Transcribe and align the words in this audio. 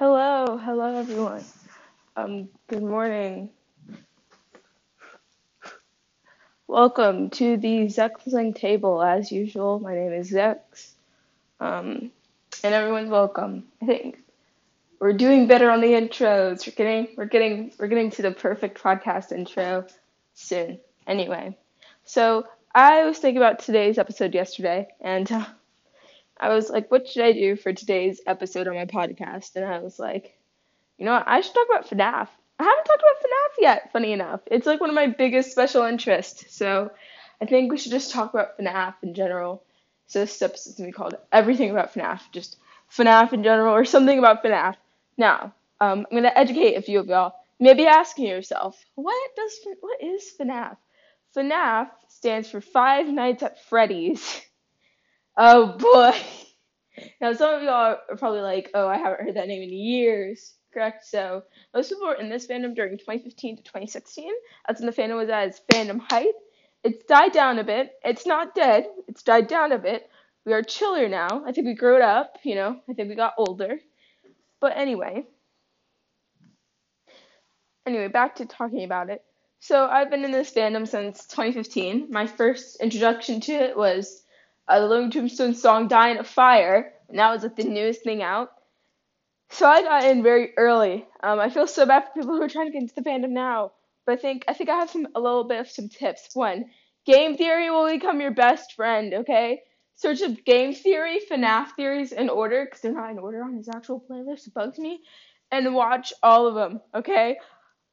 Hello, 0.00 0.56
hello 0.56 0.96
everyone. 0.96 1.44
Um, 2.16 2.48
good 2.68 2.82
morning. 2.82 3.50
Welcome 6.66 7.28
to 7.32 7.58
the 7.58 7.80
Zexling 7.84 8.54
table. 8.54 9.02
As 9.02 9.30
usual, 9.30 9.78
my 9.78 9.94
name 9.94 10.14
is 10.14 10.32
Zex. 10.32 10.92
Um, 11.60 12.10
and 12.64 12.72
everyone's 12.72 13.10
welcome. 13.10 13.64
I 13.82 13.84
think 13.84 14.20
we're 15.00 15.12
doing 15.12 15.46
better 15.46 15.68
on 15.68 15.82
the 15.82 15.88
intros. 15.88 16.66
We're 16.66 16.72
getting, 16.74 17.08
we're 17.18 17.26
getting, 17.26 17.70
we're 17.78 17.88
getting 17.88 18.10
to 18.12 18.22
the 18.22 18.30
perfect 18.30 18.82
podcast 18.82 19.32
intro 19.32 19.84
soon. 20.32 20.80
Anyway, 21.06 21.58
so 22.04 22.46
I 22.74 23.04
was 23.04 23.18
thinking 23.18 23.36
about 23.36 23.58
today's 23.58 23.98
episode 23.98 24.32
yesterday, 24.32 24.88
and 25.02 25.30
uh, 25.30 25.44
I 26.40 26.48
was 26.48 26.70
like, 26.70 26.90
what 26.90 27.06
should 27.06 27.22
I 27.22 27.32
do 27.32 27.54
for 27.54 27.72
today's 27.72 28.22
episode 28.26 28.66
on 28.66 28.74
my 28.74 28.86
podcast? 28.86 29.56
And 29.56 29.64
I 29.64 29.78
was 29.78 29.98
like, 29.98 30.38
you 30.96 31.04
know 31.04 31.12
what? 31.12 31.28
I 31.28 31.42
should 31.42 31.52
talk 31.52 31.66
about 31.68 31.90
FNAF. 31.90 32.28
I 32.58 32.64
haven't 32.64 32.84
talked 32.84 33.02
about 33.02 33.22
FNAF 33.22 33.62
yet, 33.62 33.92
funny 33.92 34.12
enough. 34.12 34.40
It's 34.46 34.66
like 34.66 34.80
one 34.80 34.88
of 34.88 34.96
my 34.96 35.06
biggest 35.06 35.50
special 35.50 35.84
interests. 35.84 36.56
So 36.56 36.90
I 37.42 37.44
think 37.44 37.70
we 37.70 37.76
should 37.76 37.92
just 37.92 38.10
talk 38.10 38.32
about 38.32 38.58
FNAF 38.58 38.94
in 39.02 39.12
general. 39.12 39.62
So 40.06 40.20
this 40.20 40.40
episode's 40.40 40.76
gonna 40.76 40.88
be 40.88 40.92
called 40.92 41.14
Everything 41.30 41.70
About 41.70 41.92
FNAF, 41.92 42.22
just 42.32 42.56
FNAF 42.90 43.34
in 43.34 43.42
general, 43.42 43.74
or 43.74 43.84
something 43.84 44.18
about 44.18 44.42
FNAF. 44.42 44.76
Now, 45.18 45.52
um, 45.78 46.06
I'm 46.10 46.16
gonna 46.16 46.32
educate 46.34 46.76
a 46.76 46.82
few 46.82 47.00
of 47.00 47.06
y'all. 47.06 47.34
Maybe 47.58 47.86
asking 47.86 48.26
yourself, 48.26 48.82
what 48.94 49.36
does 49.36 49.60
what 49.80 50.02
is 50.02 50.32
FNAF? 50.40 50.78
FNAF 51.36 51.90
stands 52.08 52.50
for 52.50 52.62
Five 52.62 53.08
Nights 53.08 53.42
at 53.42 53.62
Freddy's. 53.64 54.40
Oh 55.36 55.76
boy. 55.78 56.18
Now 57.20 57.32
some 57.32 57.54
of 57.54 57.62
y'all 57.62 57.96
are 58.10 58.16
probably 58.18 58.40
like, 58.42 58.70
oh, 58.74 58.86
I 58.86 58.98
haven't 58.98 59.22
heard 59.22 59.36
that 59.36 59.48
name 59.48 59.62
in 59.62 59.72
years. 59.72 60.54
Correct. 60.72 61.06
So 61.06 61.44
most 61.74 61.88
people 61.88 62.06
were 62.06 62.14
in 62.14 62.28
this 62.28 62.46
fandom 62.46 62.74
during 62.74 62.98
2015 62.98 63.56
to 63.56 63.62
2016. 63.62 64.30
That's 64.66 64.80
when 64.80 64.86
the 64.86 64.92
fandom 64.92 65.16
was 65.16 65.30
at 65.30 65.48
its 65.48 65.60
fandom 65.72 66.00
height. 66.10 66.34
It's 66.84 67.02
died 67.04 67.32
down 67.32 67.58
a 67.58 67.64
bit. 67.64 67.92
It's 68.04 68.26
not 68.26 68.54
dead. 68.54 68.86
It's 69.08 69.22
died 69.22 69.46
down 69.46 69.72
a 69.72 69.78
bit. 69.78 70.10
We 70.44 70.52
are 70.52 70.62
chiller 70.62 71.08
now. 71.08 71.42
I 71.46 71.52
think 71.52 71.66
we 71.66 71.74
grew 71.74 72.02
up. 72.02 72.36
You 72.42 72.56
know. 72.56 72.80
I 72.88 72.92
think 72.92 73.08
we 73.08 73.14
got 73.14 73.34
older. 73.38 73.78
But 74.60 74.76
anyway. 74.76 75.24
Anyway, 77.86 78.08
back 78.08 78.36
to 78.36 78.46
talking 78.46 78.84
about 78.84 79.10
it. 79.10 79.24
So 79.60 79.86
I've 79.86 80.10
been 80.10 80.24
in 80.24 80.32
this 80.32 80.52
fandom 80.52 80.86
since 80.86 81.26
2015. 81.26 82.08
My 82.10 82.26
first 82.26 82.80
introduction 82.80 83.40
to 83.42 83.52
it 83.52 83.76
was 83.76 84.22
uh, 84.70 84.80
the 84.80 84.86
Living 84.86 85.10
Tombstone 85.10 85.54
song 85.54 85.88
"Die 85.88 86.08
in 86.10 86.18
a 86.18 86.24
Fire," 86.24 86.92
and 87.08 87.18
that 87.18 87.30
was 87.32 87.42
like 87.42 87.56
the 87.56 87.64
newest 87.64 88.04
thing 88.04 88.22
out. 88.22 88.52
So 89.50 89.66
I 89.66 89.82
got 89.82 90.04
in 90.04 90.22
very 90.22 90.52
early. 90.56 91.06
Um, 91.24 91.40
I 91.40 91.50
feel 91.50 91.66
so 91.66 91.84
bad 91.84 92.04
for 92.04 92.20
people 92.20 92.36
who 92.36 92.42
are 92.42 92.48
trying 92.48 92.66
to 92.66 92.72
get 92.72 92.82
into 92.82 92.94
the 92.94 93.02
fandom 93.02 93.30
now, 93.30 93.72
but 94.06 94.12
I 94.12 94.16
think 94.16 94.44
I 94.46 94.54
think 94.54 94.70
I 94.70 94.76
have 94.76 94.90
some 94.90 95.08
a 95.16 95.20
little 95.20 95.42
bit 95.44 95.58
of 95.58 95.68
some 95.68 95.88
tips. 95.88 96.28
One, 96.34 96.66
game 97.04 97.36
theory 97.36 97.68
will 97.68 97.88
become 97.88 98.20
your 98.20 98.30
best 98.30 98.74
friend. 98.74 99.12
Okay, 99.12 99.62
search 99.96 100.22
up 100.22 100.44
game 100.44 100.72
theory, 100.72 101.20
FNAF 101.28 101.72
theories 101.72 102.12
in 102.12 102.28
order 102.28 102.64
because 102.64 102.80
they're 102.80 102.92
not 102.92 103.10
in 103.10 103.18
order 103.18 103.42
on 103.42 103.56
his 103.56 103.68
actual 103.68 104.00
playlist. 104.08 104.46
It 104.46 104.54
bugs 104.54 104.78
me, 104.78 105.00
and 105.50 105.74
watch 105.74 106.12
all 106.22 106.46
of 106.46 106.54
them. 106.54 106.80
Okay, 106.94 107.38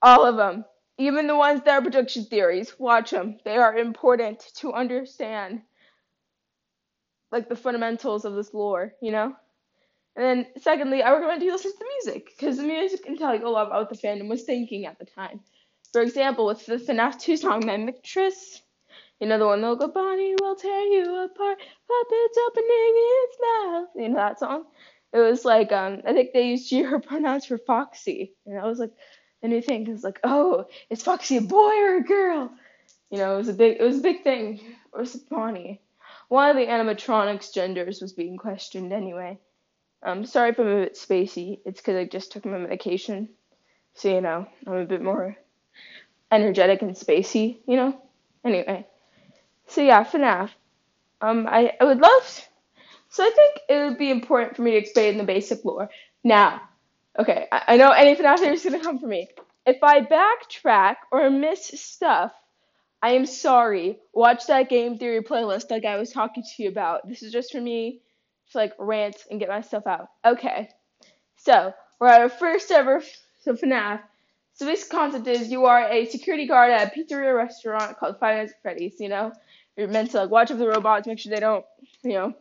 all 0.04 0.26
of 0.26 0.38
them, 0.38 0.64
even 1.00 1.26
the 1.26 1.36
ones 1.36 1.62
that 1.66 1.80
are 1.80 1.82
production 1.82 2.26
theories. 2.26 2.78
Watch 2.78 3.10
them. 3.10 3.40
They 3.44 3.58
are 3.58 3.76
important 3.76 4.42
to 4.58 4.74
understand 4.74 5.64
like 7.32 7.50
the 7.50 7.56
fundamentals 7.56 8.26
of 8.26 8.36
this 8.36 8.54
lore, 8.54 8.94
you 9.02 9.12
know? 9.12 9.36
And 10.16 10.26
then 10.26 10.48
secondly, 10.62 11.04
I 11.04 11.14
recommend 11.14 11.44
you 11.44 11.52
listen 11.52 11.72
to 11.72 11.78
the 11.78 11.86
music, 11.86 12.30
because 12.36 12.58
the 12.58 12.64
music 12.64 13.04
can 13.04 13.18
tell 13.18 13.36
you 13.36 13.46
a 13.46 13.50
lot 13.50 13.68
about 13.68 13.82
what 13.82 13.90
the 13.90 14.08
fandom 14.08 14.30
was 14.30 14.44
thinking 14.44 14.86
at 14.86 14.98
the 14.98 15.06
time. 15.06 15.42
For 15.92 16.02
example, 16.02 16.48
with 16.48 16.66
the 16.66 16.78
FNAF 16.78 17.20
2 17.20 17.38
song 17.38 17.62
Mimicritus, 17.64 18.62
you 19.20 19.28
know 19.28 19.40
the 19.40 19.46
one 19.46 19.62
that'll 19.62 19.76
go, 19.76 19.88
Bonnie 19.88 20.36
will 20.40 20.56
tear 20.56 20.82
you 20.82 21.24
apart, 21.24 21.60
puppets 21.88 22.38
opening 22.48 22.94
its 22.94 23.38
mouth. 23.42 23.88
You 23.96 24.10
know 24.10 24.16
that 24.16 24.40
song? 24.40 24.66
It 25.14 25.20
was 25.20 25.46
like, 25.46 25.72
um, 25.72 26.02
I 26.06 26.14
think 26.14 26.34
they 26.34 26.50
used 26.50 26.72
her 26.74 27.00
pronouns 27.08 27.46
for 27.46 27.58
Foxy. 27.58 28.34
And 28.46 28.60
I 28.60 28.66
was 28.66 28.80
like 28.80 28.92
the 29.42 29.48
new 29.48 29.62
thing. 29.62 29.90
Was 29.90 30.04
like, 30.04 30.20
oh, 30.24 30.66
is 30.90 31.04
Foxy 31.04 31.38
a 31.38 31.42
boy 31.42 31.76
or 31.78 31.98
a 31.98 32.04
girl? 32.04 32.52
You 33.10 33.18
know, 33.18 33.36
it 33.36 33.38
was 33.38 33.50
a 33.50 33.54
big, 33.54 33.78
it 33.80 33.84
was 33.84 34.00
a 34.00 34.02
big 34.02 34.24
thing. 34.24 34.60
Or 34.92 35.02
was 35.02 35.16
Bonnie? 35.16 35.82
One 36.30 36.50
of 36.50 36.58
the 36.58 36.66
animatronics' 36.66 37.54
genders 37.54 38.02
was 38.02 38.14
being 38.14 38.38
questioned 38.38 38.92
anyway. 38.92 39.40
Um, 40.04 40.26
sorry 40.26 40.50
if 40.50 40.60
I'm 40.60 40.68
a 40.68 40.84
bit 40.84 40.96
spacey. 40.96 41.60
It's 41.66 41.80
because 41.80 41.96
I 41.96 42.06
just 42.06 42.32
took 42.32 42.46
my 42.46 42.58
medication. 42.58 43.30
So, 43.94 44.10
you 44.10 44.22
know, 44.22 44.48
I'm 44.66 44.74
a 44.74 44.86
bit 44.86 45.02
more 45.02 45.38
energetic 46.32 46.82
and 46.82 46.96
spacey, 46.96 47.60
you 47.66 47.78
know? 47.78 48.02
Anyway. 48.46 48.86
So, 49.68 49.82
yeah, 49.82 50.04
FNAF. 50.04 50.50
Um, 51.22 51.48
I, 51.50 51.74
I 51.80 51.84
would 51.84 52.00
love. 52.00 52.48
So, 53.10 53.24
I 53.24 53.30
think 53.30 53.60
it 53.70 53.86
would 53.86 53.98
be 53.98 54.12
important 54.12 54.56
for 54.56 54.62
me 54.62 54.72
to 54.72 54.78
explain 54.78 55.18
the 55.18 55.24
basic 55.24 55.66
lore. 55.66 55.90
Now, 56.24 56.62
okay, 57.18 57.48
I, 57.52 57.64
I 57.70 57.78
know 57.78 57.92
any 57.92 58.16
FNAF 58.16 58.42
is 58.52 58.64
going 58.64 58.78
to 58.78 58.86
come 58.86 59.00
for 59.00 59.08
me. 59.08 59.30
If 59.66 59.78
I 59.82 60.02
backtrack 60.02 60.98
or 61.12 61.30
miss 61.30 61.72
stuff, 61.74 62.34
I 63.02 63.12
am 63.12 63.26
sorry. 63.26 64.00
Watch 64.14 64.48
that 64.48 64.70
game 64.70 64.98
theory 64.98 65.22
playlist 65.22 65.70
like 65.70 65.86
I 65.86 65.98
was 65.98 66.12
talking 66.12 66.44
to 66.44 66.64
you 66.64 66.70
about. 66.70 67.08
This 67.08 67.22
is 67.22 67.32
just 67.32 67.52
for 67.52 67.62
me 67.62 68.02
to 68.52 68.58
like 68.58 68.74
rant 68.80 69.18
and 69.30 69.40
get 69.40 69.50
my 69.50 69.62
stuff 69.62 69.86
out. 69.86 70.10
Okay. 70.26 70.70
So 71.36 71.74
we're 72.00 72.08
at 72.08 72.22
our 72.22 72.30
first 72.30 72.72
ever 72.72 73.02
so 73.48 73.54
FNAF. 73.54 74.02
So 74.54 74.66
this 74.66 74.88
concept 74.88 75.28
is 75.28 75.52
you 75.52 75.66
are 75.66 75.88
a 75.88 76.06
security 76.06 76.48
guard 76.48 76.72
at 76.72 76.88
a 76.88 77.00
pizzeria 77.00 77.36
restaurant 77.36 77.98
called 77.98 78.20
Five 78.20 78.38
Nights 78.38 78.54
at 78.54 78.62
Freddy's. 78.62 79.00
You 79.00 79.10
know, 79.10 79.32
you're 79.76 79.88
meant 79.88 80.12
to 80.12 80.18
like 80.18 80.30
watch 80.30 80.52
over 80.52 80.60
the 80.60 80.68
robots, 80.68 81.08
make 81.08 81.20
sure 81.20 81.30
they 81.34 81.40
don't, 81.40 81.64
you 82.04 82.14
know, 82.14 82.34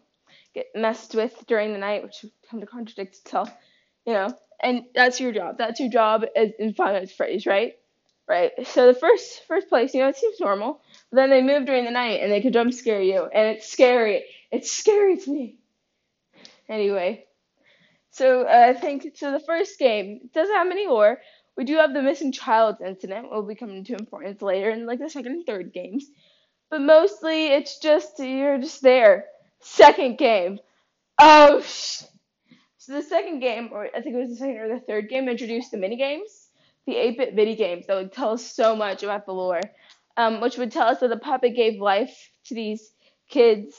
get 0.55 0.67
messed 0.75 1.15
with 1.15 1.35
during 1.47 1.73
the 1.73 1.79
night, 1.79 2.03
which 2.03 2.21
would 2.23 2.33
come 2.51 2.61
to 2.61 2.67
contradict 2.67 3.17
itself. 3.17 3.51
You 4.07 4.15
know, 4.15 4.35
and 4.63 4.85
that's 4.95 5.21
your 5.21 5.33
job. 5.33 5.59
That's 5.59 5.79
your 5.79 5.91
job 5.91 6.25
in 6.35 6.73
Five 6.75 6.95
Nights 6.95 7.11
at 7.11 7.17
Freddy's, 7.17 7.47
right? 7.47 7.75
Right? 8.29 8.53
So 8.67 8.87
the 8.87 8.99
first 8.99 9.43
first 9.47 9.69
place, 9.69 9.95
you 9.95 10.01
know, 10.01 10.09
it 10.09 10.17
seems 10.17 10.41
normal. 10.41 10.81
But 11.11 11.17
then 11.17 11.31
they 11.31 11.43
move 11.43 11.67
during 11.67 11.85
the 11.85 11.91
night 11.91 12.21
and 12.21 12.31
they 12.31 12.41
can 12.41 12.53
jump 12.53 12.73
scare 12.73 13.03
you, 13.03 13.25
and 13.25 13.57
it's 13.57 13.71
scary. 13.71 14.25
It's 14.51 14.71
scary 14.71 15.17
to 15.19 15.31
me. 15.31 15.59
Anyway, 16.69 17.27
so 18.11 18.43
uh, 18.43 18.67
I 18.69 18.73
think 18.75 19.13
so. 19.15 19.33
The 19.33 19.41
first 19.41 19.79
game 19.79 20.31
doesn't 20.35 20.55
have 20.55 20.71
any 20.71 20.87
lore. 20.87 21.19
We 21.57 21.65
do 21.65 21.77
have 21.77 21.95
the 21.95 22.03
missing 22.03 22.33
child 22.33 22.77
incident. 22.85 23.31
Will 23.31 23.43
be 23.43 23.55
coming 23.55 23.85
to 23.85 23.95
importance 23.95 24.43
later 24.43 24.71
in 24.71 24.87
like 24.87 24.99
the 24.99 25.09
second 25.09 25.33
and 25.33 25.47
third 25.47 25.73
games, 25.73 26.07
but 26.71 26.81
mostly 26.81 27.47
it's 27.47 27.79
just 27.79 28.19
you're 28.19 28.59
just 28.59 28.83
there. 28.83 29.27
Second 29.61 30.19
game. 30.19 30.59
Oh. 31.19 31.63
Sh- 31.63 32.03
so 32.79 32.93
the 32.93 33.03
second 33.03 33.41
game, 33.41 33.71
or 33.73 33.89
I 33.97 34.01
think 34.01 34.15
it 34.15 34.19
was 34.19 34.31
the 34.31 34.37
second 34.37 34.59
or 34.59 34.69
the 34.69 34.79
third 34.79 35.09
game, 35.09 35.29
introduced 35.29 35.73
the 35.73 35.77
mini 35.77 35.97
games 35.97 36.46
the 36.87 36.95
8-bit 36.95 37.35
video 37.35 37.57
games 37.57 37.87
that 37.87 37.97
would 37.97 38.13
tell 38.13 38.33
us 38.33 38.45
so 38.45 38.77
much 38.77 39.03
about 39.03 39.27
the 39.27 39.33
lore, 39.33 39.61
um, 40.17 40.41
which 40.41 40.57
would 40.57 40.73
tell 40.73 40.89
us 40.89 41.01
that 41.01 41.09
the 41.09 41.17
puppet 41.17 41.55
gave 41.55 41.81
life 41.81 42.31
to 42.47 42.55
these 42.55 42.93
kids, 43.29 43.75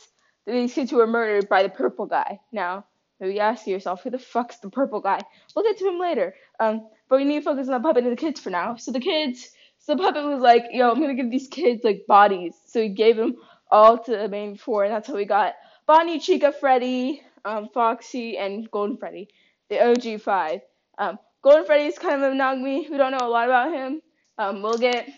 these 0.46 0.74
kids 0.74 0.92
who 0.92 0.98
were 0.98 1.08
murdered 1.08 1.50
by 1.50 1.64
the 1.64 1.70
purple 1.70 2.06
guy. 2.06 2.40
Now, 2.52 2.86
maybe 3.20 3.40
ask 3.40 3.66
yourself, 3.66 4.04
who 4.04 4.10
the 4.10 4.20
fuck's 4.20 4.60
the 4.60 4.70
purple 4.70 5.00
guy? 5.00 5.22
We'll 5.56 5.66
get 5.66 5.78
to 5.78 5.88
him 5.88 6.00
later. 6.00 6.36
Um, 6.60 6.88
but 7.10 7.18
we 7.18 7.24
need 7.24 7.40
to 7.40 7.46
focus 7.46 7.68
on 7.68 7.82
the 7.82 7.88
puppet 7.88 8.04
and 8.04 8.12
the 8.12 8.20
kids 8.20 8.40
for 8.40 8.50
now. 8.50 8.76
So 8.76 8.92
the 8.92 9.00
kids, 9.00 9.52
so 9.80 9.96
the 9.96 10.04
puppet 10.04 10.26
was 10.26 10.42
like, 10.42 10.66
yo, 10.72 10.92
I'm 10.92 11.00
gonna 11.00 11.16
give 11.16 11.32
these 11.32 11.48
kids 11.48 11.84
like 11.84 12.06
bodies. 12.08 12.56
So 12.66 12.82
he 12.82 12.90
gave 12.90 13.16
them 13.16 13.38
all 13.72 13.98
to 13.98 14.12
the 14.12 14.28
main 14.28 14.58
four, 14.58 14.84
and 14.84 14.94
that's 14.94 15.08
how 15.08 15.16
we 15.16 15.26
got 15.26 15.54
Bonnie, 15.86 16.20
Chica, 16.20 16.52
Freddy, 16.52 17.22
um, 17.46 17.70
Foxy, 17.74 18.38
and 18.38 18.70
Golden 18.70 18.98
Freddy, 18.98 19.30
the 19.70 19.82
OG 19.82 20.22
five. 20.22 20.60
Um, 20.98 21.18
Golden 21.42 21.66
Freddy's 21.66 21.98
kind 21.98 22.24
of 22.24 22.34
a 22.34 22.36
Nagmi. 22.36 22.90
We 22.90 22.98
don't 22.98 23.12
know 23.12 23.28
a 23.28 23.30
lot 23.30 23.48
about 23.48 23.74
him. 23.74 24.02
Um, 24.38 24.62
we'll 24.62 24.78
get 24.78 25.10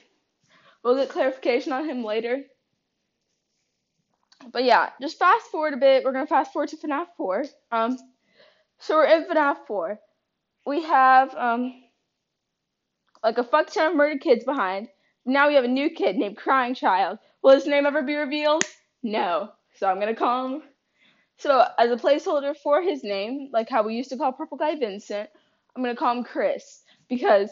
we'll 0.83 0.95
get 0.95 1.09
clarification 1.09 1.73
on 1.73 1.89
him 1.89 2.03
later. 2.03 2.43
But 4.51 4.63
yeah, 4.63 4.91
just 5.01 5.19
fast 5.19 5.47
forward 5.47 5.73
a 5.73 5.77
bit. 5.77 6.03
We're 6.03 6.13
gonna 6.13 6.27
fast 6.27 6.53
forward 6.53 6.69
to 6.69 6.77
FNAF 6.77 7.07
4. 7.17 7.45
Um, 7.71 7.97
so 8.79 8.95
we're 8.95 9.05
in 9.05 9.25
FNAF 9.25 9.65
4. 9.67 9.99
We 10.65 10.83
have 10.83 11.35
um 11.35 11.83
like 13.23 13.37
a 13.37 13.43
fuck 13.43 13.71
ton 13.71 13.91
of 13.91 13.97
murdered 13.97 14.21
kids 14.21 14.45
behind. 14.45 14.87
Now 15.25 15.47
we 15.47 15.55
have 15.55 15.65
a 15.65 15.69
new 15.69 15.89
kid 15.89 16.15
named 16.15 16.37
Crying 16.37 16.73
Child. 16.73 17.19
Will 17.43 17.55
his 17.55 17.67
name 17.67 17.85
ever 17.85 18.01
be 18.01 18.15
revealed? 18.15 18.63
No. 19.03 19.49
So 19.75 19.87
I'm 19.87 19.99
gonna 19.99 20.15
call 20.15 20.45
him. 20.45 20.63
So 21.37 21.65
as 21.77 21.91
a 21.91 21.95
placeholder 21.95 22.55
for 22.55 22.81
his 22.81 23.03
name, 23.03 23.49
like 23.53 23.69
how 23.69 23.83
we 23.83 23.95
used 23.95 24.09
to 24.09 24.17
call 24.17 24.33
Purple 24.33 24.57
Guy 24.57 24.75
Vincent, 24.75 25.29
I'm 25.75 25.83
gonna 25.83 25.95
call 25.95 26.17
him 26.17 26.23
Chris 26.23 26.83
because 27.09 27.49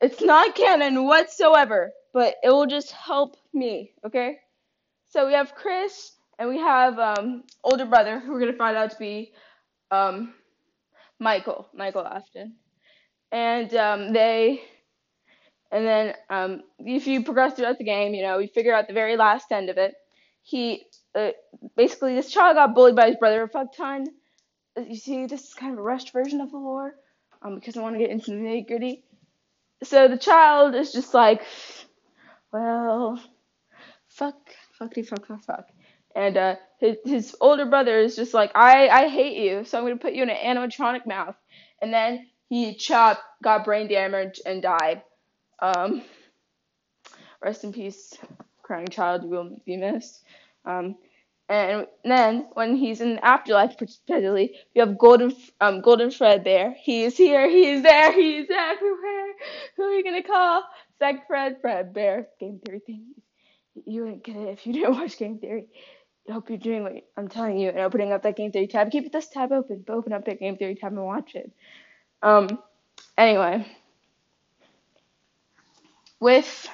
it's 0.00 0.22
not 0.22 0.54
canon 0.54 1.04
whatsoever, 1.04 1.92
but 2.12 2.36
it 2.42 2.50
will 2.50 2.66
just 2.66 2.90
help 2.92 3.36
me, 3.52 3.92
okay? 4.04 4.38
So 5.10 5.26
we 5.26 5.34
have 5.34 5.54
Chris 5.54 6.12
and 6.38 6.48
we 6.48 6.58
have 6.58 6.98
um 6.98 7.44
older 7.62 7.86
brother 7.86 8.18
who 8.18 8.32
we're 8.32 8.40
gonna 8.40 8.52
find 8.54 8.76
out 8.76 8.90
to 8.90 8.98
be 8.98 9.32
um 9.90 10.34
Michael, 11.20 11.68
Michael 11.74 12.06
Afton, 12.06 12.56
and 13.32 13.74
um, 13.74 14.12
they, 14.12 14.62
and 15.70 15.86
then 15.86 16.14
um, 16.30 16.62
if 16.78 17.06
you 17.06 17.24
progress 17.24 17.54
throughout 17.54 17.78
the 17.78 17.84
game, 17.84 18.14
you 18.14 18.22
know, 18.22 18.38
we 18.38 18.46
figure 18.46 18.74
out 18.74 18.88
the 18.88 18.94
very 18.94 19.16
last 19.16 19.50
end 19.50 19.70
of 19.70 19.78
it. 19.78 19.94
He 20.42 20.84
uh, 21.14 21.30
basically 21.76 22.14
this 22.14 22.30
child 22.30 22.56
got 22.56 22.74
bullied 22.74 22.96
by 22.96 23.08
his 23.08 23.16
brother 23.16 23.42
a 23.42 23.48
fuck 23.48 23.74
ton. 23.76 24.06
You 24.76 24.96
see, 24.96 25.26
this 25.26 25.44
is 25.44 25.54
kind 25.54 25.72
of 25.72 25.78
a 25.78 25.82
rushed 25.82 26.12
version 26.12 26.40
of 26.40 26.50
the 26.50 26.58
lore, 26.58 26.94
um, 27.44 27.54
because 27.56 27.76
I 27.76 27.82
want 27.82 27.94
to 27.94 27.98
get 27.98 28.10
into 28.10 28.30
the 28.30 28.36
nitty 28.38 28.66
gritty. 28.66 29.04
So 29.82 30.08
the 30.08 30.16
child 30.16 30.74
is 30.74 30.92
just 30.92 31.12
like, 31.12 31.42
well, 32.52 33.20
fuck, 34.08 34.36
fuckity 34.80 35.06
fuck 35.06 35.26
fuck 35.26 35.44
fuck. 35.44 35.68
And 36.16 36.36
uh, 36.36 36.56
his 36.78 36.96
his 37.04 37.36
older 37.40 37.66
brother 37.66 37.98
is 37.98 38.16
just 38.16 38.34
like, 38.34 38.52
I 38.54 38.88
I 38.88 39.08
hate 39.08 39.36
you, 39.36 39.64
so 39.64 39.76
I'm 39.76 39.84
gonna 39.84 39.96
put 39.96 40.14
you 40.14 40.22
in 40.22 40.30
an 40.30 40.36
animatronic 40.56 41.06
mouth. 41.06 41.36
And 41.82 41.92
then 41.92 42.26
he 42.48 42.74
chopped, 42.74 43.22
got 43.42 43.64
brain 43.64 43.88
damage, 43.88 44.40
and 44.46 44.62
died. 44.62 45.02
Um, 45.58 46.02
rest 47.42 47.64
in 47.64 47.72
peace, 47.72 48.14
crying 48.62 48.88
child. 48.88 49.24
You 49.24 49.28
will 49.28 49.60
be 49.66 49.76
missed. 49.76 50.22
Um, 50.64 50.96
and 51.48 51.86
then 52.04 52.48
when 52.54 52.76
he's 52.76 53.00
in 53.00 53.18
afterlife, 53.18 53.76
particularly, 53.76 54.56
you 54.74 54.80
have 54.80 54.98
Golden 54.98 55.34
um 55.60 55.80
Golden 55.80 56.10
Fred 56.10 56.44
there. 56.44 56.74
He 56.80 57.04
is 57.04 57.16
here. 57.16 57.48
He 57.48 57.68
is 57.70 57.82
there. 57.82 58.12
He 58.12 58.38
is 58.38 58.48
everywhere. 58.50 59.32
Who 59.76 59.82
are 59.82 59.94
you 59.94 60.04
gonna 60.04 60.22
call? 60.22 60.64
Zach 60.98 61.26
Fred 61.26 61.58
Fred 61.60 61.92
Bear. 61.92 62.28
Game 62.40 62.60
theory 62.64 62.80
thing. 62.80 63.14
You 63.86 64.04
wouldn't 64.04 64.24
get 64.24 64.36
it 64.36 64.48
if 64.50 64.66
you 64.66 64.72
didn't 64.72 64.92
watch 64.92 65.18
Game 65.18 65.38
Theory. 65.38 65.68
I 66.28 66.32
hope 66.32 66.48
you're 66.48 66.58
doing 66.58 66.84
what 66.84 66.92
I'm 67.16 67.28
telling 67.28 67.58
you 67.58 67.68
and 67.68 67.80
opening 67.80 68.12
up 68.12 68.22
that 68.22 68.36
Game 68.36 68.50
Theory 68.50 68.66
tab. 68.66 68.90
Keep 68.90 69.12
this 69.12 69.28
tab 69.28 69.52
open, 69.52 69.84
but 69.86 69.92
open 69.94 70.12
up 70.12 70.24
that 70.24 70.40
Game 70.40 70.56
Theory 70.56 70.74
tab 70.74 70.92
and 70.92 71.04
watch 71.04 71.34
it. 71.34 71.52
Um, 72.22 72.58
anyway, 73.18 73.66
with 76.20 76.68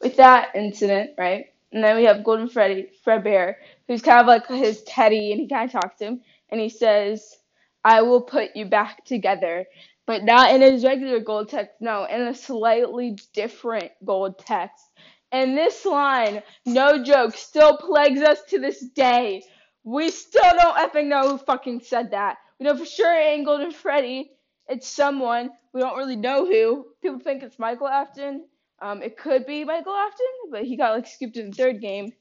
with 0.00 0.16
that 0.16 0.56
incident, 0.56 1.12
right? 1.16 1.53
And 1.74 1.82
then 1.82 1.96
we 1.96 2.04
have 2.04 2.22
Golden 2.22 2.48
Freddy, 2.48 2.90
Fredbear, 3.04 3.56
who's 3.88 4.00
kind 4.00 4.20
of 4.20 4.28
like 4.28 4.46
his 4.46 4.84
Teddy, 4.84 5.32
and 5.32 5.40
he 5.40 5.48
kind 5.48 5.66
of 5.68 5.72
talks 5.72 5.98
to 5.98 6.04
him, 6.04 6.22
and 6.50 6.60
he 6.60 6.68
says, 6.68 7.36
"I 7.84 8.02
will 8.02 8.22
put 8.22 8.54
you 8.54 8.64
back 8.66 9.04
together." 9.04 9.66
But 10.06 10.22
not 10.22 10.52
in 10.52 10.60
his 10.60 10.84
regular 10.84 11.18
gold 11.18 11.48
text, 11.48 11.80
no, 11.80 12.04
in 12.04 12.20
a 12.22 12.34
slightly 12.34 13.18
different 13.32 13.90
gold 14.04 14.38
text. 14.38 14.84
And 15.32 15.58
this 15.58 15.84
line, 15.84 16.44
no 16.64 17.02
joke, 17.02 17.34
still 17.36 17.76
plagues 17.76 18.22
us 18.22 18.44
to 18.50 18.60
this 18.60 18.80
day. 18.80 19.42
We 19.82 20.10
still 20.10 20.52
don't 20.56 20.76
effing 20.76 21.06
know 21.06 21.30
who 21.30 21.38
fucking 21.38 21.80
said 21.80 22.12
that. 22.12 22.36
We 22.60 22.66
know 22.66 22.76
for 22.76 22.86
sure 22.86 23.12
it 23.12 23.26
ain't 23.26 23.46
Golden 23.46 23.72
Freddy. 23.72 24.30
It's 24.68 24.86
someone. 24.86 25.50
We 25.72 25.80
don't 25.80 25.98
really 25.98 26.16
know 26.16 26.46
who. 26.46 26.86
People 27.02 27.18
think 27.18 27.42
it's 27.42 27.58
Michael 27.58 27.88
Afton. 27.88 28.46
Um, 28.84 29.02
it 29.02 29.16
could 29.16 29.46
be 29.46 29.64
Michael 29.64 29.94
Afton, 29.94 30.50
but 30.50 30.64
he 30.64 30.76
got 30.76 30.94
like 30.94 31.06
scooped 31.06 31.38
in 31.38 31.48
the 31.50 31.56
third 31.56 31.80
game. 31.80 32.12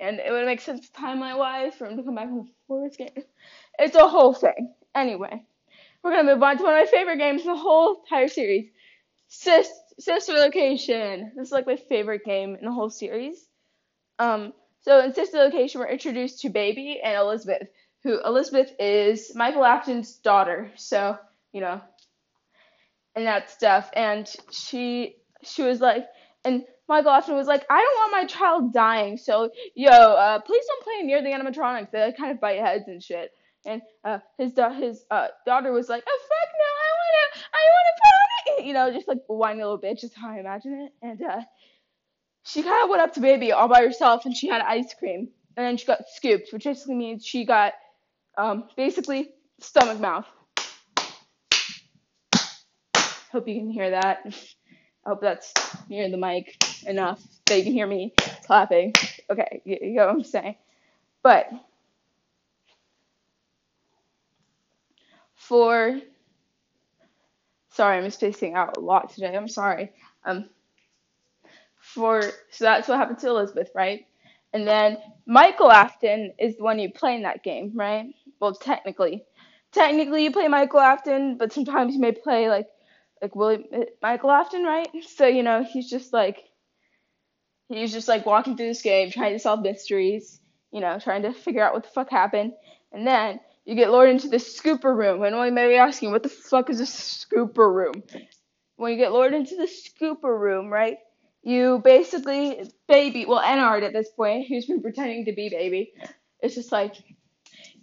And 0.00 0.18
it 0.18 0.32
would 0.32 0.46
make 0.46 0.60
sense 0.60 0.90
timeline 0.90 1.38
wise 1.38 1.76
for 1.76 1.86
him 1.86 1.96
to 1.96 2.02
come 2.02 2.16
back 2.16 2.26
in 2.26 2.36
the 2.38 2.46
fourth 2.66 2.98
game. 2.98 3.22
It's 3.78 3.94
a 3.94 4.08
whole 4.08 4.34
thing. 4.34 4.74
Anyway, 4.96 5.44
we're 6.02 6.10
gonna 6.10 6.34
move 6.34 6.42
on 6.42 6.58
to 6.58 6.64
one 6.64 6.74
of 6.74 6.80
my 6.80 6.90
favorite 6.90 7.18
games 7.18 7.42
in 7.42 7.48
the 7.48 7.56
whole 7.56 8.00
entire 8.02 8.26
series. 8.26 8.68
Sis 9.28 9.70
Sister 10.00 10.32
Location. 10.32 11.30
This 11.36 11.48
is 11.48 11.52
like 11.52 11.68
my 11.68 11.76
favorite 11.76 12.24
game 12.24 12.56
in 12.56 12.64
the 12.64 12.72
whole 12.72 12.90
series. 12.90 13.46
Um, 14.18 14.52
so 14.80 14.98
in 14.98 15.14
Sister 15.14 15.38
Location, 15.38 15.80
we're 15.80 15.86
introduced 15.86 16.40
to 16.40 16.48
Baby 16.48 17.00
and 17.00 17.16
Elizabeth, 17.16 17.68
who 18.02 18.20
Elizabeth 18.24 18.72
is 18.80 19.32
Michael 19.36 19.64
Afton's 19.64 20.16
daughter. 20.16 20.72
So 20.74 21.16
you 21.52 21.60
know, 21.60 21.80
and 23.14 23.26
that 23.26 23.50
stuff. 23.50 23.90
And 23.94 24.28
she 24.50 25.17
she 25.42 25.62
was 25.62 25.80
like, 25.80 26.06
and 26.44 26.64
Michael 26.88 27.10
Afton 27.10 27.34
was 27.34 27.46
like, 27.46 27.66
I 27.68 27.76
don't 27.76 27.96
want 27.96 28.12
my 28.12 28.24
child 28.24 28.72
dying, 28.72 29.16
so 29.18 29.50
yo, 29.74 29.90
uh, 29.90 30.40
please 30.40 30.64
don't 30.66 30.84
play 30.84 31.02
near 31.06 31.22
the 31.22 31.28
animatronics. 31.30 31.90
They 31.90 32.12
kind 32.16 32.32
of 32.32 32.40
bite 32.40 32.60
heads 32.60 32.88
and 32.88 33.02
shit. 33.02 33.32
And 33.66 33.82
uh, 34.04 34.18
his 34.38 34.52
da- 34.52 34.72
his 34.72 35.04
uh, 35.10 35.28
daughter 35.44 35.72
was 35.72 35.88
like, 35.88 36.02
oh 36.06 36.18
fuck 36.22 36.48
no, 36.58 36.64
I 36.84 36.90
wanna 37.02 37.46
I 37.52 37.60
wanna 37.74 38.56
play, 38.56 38.66
you 38.66 38.72
know, 38.72 38.92
just 38.92 39.08
like 39.08 39.18
a 39.28 39.34
whiny 39.34 39.58
little 39.58 39.78
bitch 39.78 40.04
is 40.04 40.14
how 40.14 40.30
I 40.30 40.38
imagine 40.38 40.86
it. 40.86 40.92
And 41.02 41.22
uh, 41.22 41.42
she 42.44 42.62
kind 42.62 42.82
of 42.84 42.88
went 42.88 43.02
up 43.02 43.12
to 43.14 43.20
baby 43.20 43.52
all 43.52 43.68
by 43.68 43.82
herself, 43.82 44.24
and 44.24 44.34
she 44.34 44.48
had 44.48 44.62
ice 44.62 44.94
cream, 44.94 45.28
and 45.56 45.66
then 45.66 45.76
she 45.76 45.84
got 45.84 46.08
scooped, 46.08 46.52
which 46.52 46.64
basically 46.64 46.94
means 46.94 47.26
she 47.26 47.44
got 47.44 47.74
um, 48.38 48.68
basically 48.76 49.30
stomach 49.60 50.00
mouth. 50.00 50.26
Hope 53.30 53.46
you 53.46 53.56
can 53.56 53.70
hear 53.70 53.90
that. 53.90 54.24
I 55.08 55.10
hope 55.10 55.22
that's 55.22 55.54
near 55.88 56.10
the 56.10 56.18
mic 56.18 56.62
enough 56.86 57.22
that 57.46 57.56
you 57.56 57.64
can 57.64 57.72
hear 57.72 57.86
me 57.86 58.12
clapping. 58.44 58.92
Okay, 59.30 59.62
you, 59.64 59.78
you 59.80 59.94
know 59.94 60.08
what 60.08 60.16
I'm 60.16 60.22
saying. 60.22 60.56
But 61.22 61.48
for 65.34 65.98
sorry, 67.70 67.96
I'm 67.96 68.10
spacing 68.10 68.52
out 68.54 68.76
a 68.76 68.80
lot 68.80 69.14
today. 69.14 69.34
I'm 69.34 69.48
sorry. 69.48 69.92
Um, 70.26 70.50
for 71.80 72.20
so 72.50 72.64
that's 72.64 72.86
what 72.86 72.98
happened 72.98 73.18
to 73.20 73.28
Elizabeth, 73.28 73.70
right? 73.74 74.04
And 74.52 74.68
then 74.68 74.98
Michael 75.24 75.72
Afton 75.72 76.34
is 76.38 76.58
the 76.58 76.64
one 76.64 76.78
you 76.78 76.92
play 76.92 77.14
in 77.14 77.22
that 77.22 77.42
game, 77.42 77.72
right? 77.74 78.14
Well, 78.40 78.52
technically, 78.52 79.24
technically 79.72 80.24
you 80.24 80.32
play 80.32 80.48
Michael 80.48 80.80
Afton, 80.80 81.38
but 81.38 81.54
sometimes 81.54 81.94
you 81.94 82.00
may 82.00 82.12
play 82.12 82.50
like 82.50 82.66
like 83.22 83.34
William 83.34 83.64
eh, 83.72 83.84
Michael 84.02 84.30
Afton, 84.30 84.64
right? 84.64 84.88
So 85.16 85.26
you 85.26 85.42
know 85.42 85.64
he's 85.64 85.90
just 85.90 86.12
like 86.12 86.44
he's 87.68 87.92
just 87.92 88.08
like 88.08 88.26
walking 88.26 88.56
through 88.56 88.68
this 88.68 88.82
game, 88.82 89.10
trying 89.10 89.32
to 89.34 89.38
solve 89.38 89.62
mysteries, 89.62 90.40
you 90.72 90.80
know, 90.80 90.98
trying 90.98 91.22
to 91.22 91.32
figure 91.32 91.62
out 91.62 91.74
what 91.74 91.82
the 91.84 91.90
fuck 91.90 92.10
happened, 92.10 92.52
and 92.92 93.06
then 93.06 93.40
you 93.64 93.74
get 93.74 93.90
lured 93.90 94.08
into 94.08 94.28
the 94.28 94.38
scooper 94.38 94.96
room. 94.96 95.22
And 95.22 95.36
you 95.36 95.52
may 95.52 95.68
be 95.68 95.74
asking, 95.76 96.10
what 96.10 96.22
the 96.22 96.30
fuck 96.30 96.70
is 96.70 96.80
a 96.80 96.84
scooper 96.84 97.70
room? 97.70 98.02
When 98.76 98.92
you 98.92 98.98
get 98.98 99.12
lured 99.12 99.34
into 99.34 99.56
the 99.56 99.68
scooper 99.68 100.38
room, 100.38 100.70
right? 100.70 100.96
You 101.42 101.80
basically 101.84 102.70
baby, 102.88 103.26
well, 103.26 103.40
Ennard 103.40 103.82
at 103.82 103.92
this 103.92 104.08
point, 104.10 104.48
who's 104.48 104.66
been 104.66 104.80
pretending 104.82 105.26
to 105.26 105.32
be 105.32 105.48
baby, 105.50 105.92
it's 106.40 106.54
just 106.54 106.72
like 106.72 106.94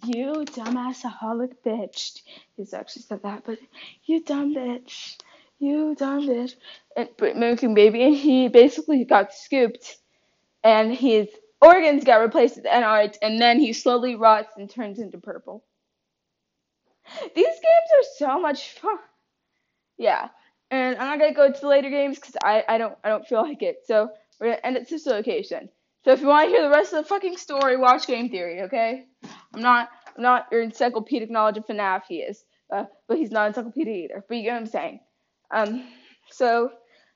you 0.04 0.44
dumbass 0.46 1.02
aholic 1.02 1.52
bitch. 1.64 2.20
He's 2.56 2.74
actually 2.74 3.02
said 3.02 3.22
that, 3.22 3.44
but 3.46 3.58
you 4.04 4.22
dumb 4.24 4.54
bitch. 4.54 5.16
You 5.58 5.94
dumb 5.94 6.26
bitch. 6.26 6.54
And, 6.96 7.08
mimicking 7.20 7.74
baby, 7.74 8.02
and 8.02 8.14
he 8.14 8.48
basically 8.48 9.04
got 9.04 9.32
scooped, 9.32 9.96
and 10.62 10.94
his 10.94 11.28
organs 11.62 12.04
got 12.04 12.20
replaced 12.20 12.56
with 12.56 12.66
Ennard, 12.66 13.16
and 13.22 13.40
then 13.40 13.58
he 13.58 13.72
slowly 13.72 14.16
rots 14.16 14.52
and 14.56 14.68
turns 14.68 14.98
into 14.98 15.18
purple. 15.18 15.64
These 17.34 17.46
games 17.46 17.90
are 17.94 18.04
so 18.18 18.40
much 18.40 18.72
fun. 18.72 18.98
Yeah, 19.96 20.28
and 20.70 20.96
I'm 20.98 21.08
not 21.08 21.18
gonna 21.18 21.34
go 21.34 21.52
to 21.52 21.60
the 21.60 21.68
later 21.68 21.90
games 21.90 22.18
because 22.18 22.36
I, 22.42 22.64
I 22.68 22.78
don't 22.78 22.96
I 23.04 23.08
don't 23.08 23.26
feel 23.26 23.42
like 23.42 23.62
it. 23.62 23.82
So 23.86 24.10
we're 24.40 24.48
gonna 24.48 24.60
end 24.64 24.76
at 24.76 24.88
this 24.88 25.06
location. 25.06 25.70
So 26.04 26.12
if 26.12 26.20
you 26.20 26.26
want 26.26 26.46
to 26.46 26.50
hear 26.50 26.62
the 26.62 26.70
rest 26.70 26.92
of 26.92 27.02
the 27.02 27.08
fucking 27.08 27.36
story, 27.36 27.76
watch 27.76 28.06
Game 28.06 28.28
Theory, 28.28 28.62
okay? 28.62 29.06
I'm 29.54 29.62
not 29.62 29.88
I'm 30.16 30.22
not 30.22 30.46
your 30.52 30.62
encyclopedic 30.62 31.30
knowledge 31.30 31.56
of 31.56 31.66
FNAF. 31.66 32.02
He 32.08 32.18
is, 32.18 32.44
uh, 32.72 32.84
but 33.08 33.18
he's 33.18 33.30
not 33.30 33.48
encyclopedic 33.48 33.94
either. 33.94 34.24
But 34.28 34.36
you 34.36 34.42
get 34.42 34.52
what 34.52 34.60
I'm 34.60 34.66
saying. 34.66 35.00
Um, 35.50 35.86
so 36.30 36.70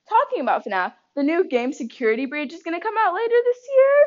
talking 0.09 0.41
about 0.41 0.65
FNAF, 0.65 0.93
the 1.17 1.23
new 1.23 1.49
game 1.49 1.73
Security 1.73 2.27
Breach 2.27 2.53
is 2.53 2.63
gonna 2.63 2.81
come 2.81 2.95
out 2.99 3.15
later 3.15 3.35
this 3.45 3.69
year. 3.77 4.07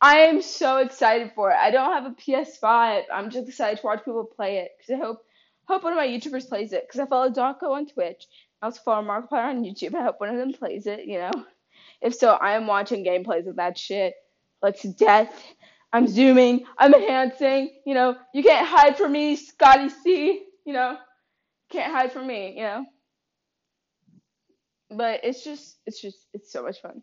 I 0.00 0.18
am 0.18 0.42
so 0.42 0.78
excited 0.78 1.32
for 1.34 1.50
it. 1.50 1.56
I 1.56 1.70
don't 1.70 1.92
have 1.92 2.04
a 2.04 2.14
PS5. 2.14 3.04
I'm 3.12 3.30
just 3.30 3.48
excited 3.48 3.80
to 3.80 3.86
watch 3.86 4.04
people 4.04 4.24
play 4.24 4.58
it 4.58 4.72
because 4.78 5.00
I 5.00 5.04
hope 5.04 5.24
hope 5.66 5.84
one 5.84 5.92
of 5.92 5.96
my 5.96 6.06
YouTubers 6.06 6.48
plays 6.48 6.72
it 6.72 6.86
because 6.86 7.00
I 7.00 7.06
follow 7.06 7.30
Dawko 7.30 7.70
on 7.72 7.86
Twitch. 7.86 8.26
I 8.60 8.66
also 8.66 8.80
follow 8.84 9.06
Markiplier 9.06 9.48
on 9.48 9.64
YouTube. 9.64 9.94
I 9.94 10.02
hope 10.02 10.20
one 10.20 10.28
of 10.28 10.36
them 10.36 10.52
plays 10.52 10.86
it. 10.86 11.06
You 11.06 11.18
know, 11.18 11.30
if 12.02 12.14
so, 12.14 12.32
I 12.32 12.52
am 12.52 12.66
watching 12.66 13.04
gameplays 13.04 13.46
of 13.46 13.56
that 13.56 13.78
shit 13.78 14.14
like 14.62 14.78
to 14.80 14.92
death. 14.92 15.32
I'm 15.92 16.06
zooming. 16.06 16.64
I'm 16.78 16.94
enhancing. 16.94 17.70
You 17.86 17.94
know, 17.94 18.16
you 18.34 18.42
can't 18.42 18.66
hide 18.66 18.96
from 18.98 19.12
me, 19.12 19.36
Scotty 19.36 19.88
C. 19.88 20.44
You 20.64 20.72
know, 20.72 20.98
can't 21.70 21.92
hide 21.92 22.12
from 22.12 22.26
me. 22.26 22.54
You 22.56 22.62
know, 22.62 22.86
but 24.90 25.20
it's 25.24 25.44
just, 25.44 25.78
it's 25.86 26.00
just, 26.00 26.26
it's 26.34 26.52
so 26.52 26.62
much 26.64 26.80
fun. 26.82 27.02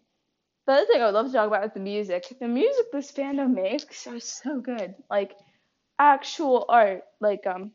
The 0.67 0.73
other 0.73 0.85
thing 0.85 1.01
I 1.01 1.07
would 1.07 1.15
love 1.15 1.27
to 1.27 1.33
talk 1.33 1.47
about 1.47 1.65
is 1.65 1.73
the 1.73 1.81
music. 1.81 2.25
The 2.39 2.47
music 2.47 2.91
this 2.93 3.11
fandom 3.11 3.53
makes 3.55 4.07
are 4.07 4.19
so 4.21 4.61
good. 4.61 4.95
Like 5.09 5.35
actual 5.99 6.65
art. 6.69 7.03
Like 7.21 7.47
um 7.47 7.71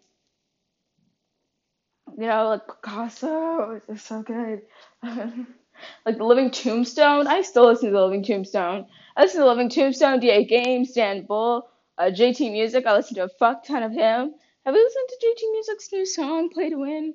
you 2.18 2.26
know, 2.26 2.48
like 2.50 2.66
Picasso 2.66 3.80
is 3.88 4.02
so 4.02 4.22
good. 4.22 4.62
like 5.02 6.18
the 6.18 6.24
Living 6.24 6.50
Tombstone. 6.50 7.26
I 7.26 7.42
still 7.42 7.66
listen 7.66 7.88
to 7.90 7.92
the 7.94 8.02
Living 8.04 8.24
Tombstone. 8.24 8.86
I 9.16 9.22
listen 9.22 9.38
to 9.40 9.44
the 9.44 9.48
Living 9.50 9.70
Tombstone, 9.70 10.20
DA 10.20 10.44
Games, 10.44 10.92
Dan 10.92 11.26
Bull, 11.26 11.68
Uh, 11.98 12.10
JT 12.10 12.52
Music, 12.52 12.86
I 12.86 12.94
listen 12.94 13.16
to 13.16 13.24
a 13.24 13.28
fuck 13.28 13.64
ton 13.64 13.82
of 13.84 13.92
him. 13.92 14.34
Have 14.66 14.74
you 14.74 14.84
listened 14.84 15.08
to 15.08 15.26
JT 15.26 15.52
Music's 15.52 15.92
new 15.92 16.06
song, 16.06 16.50
Play 16.50 16.70
to 16.70 16.76
Win? 16.76 17.14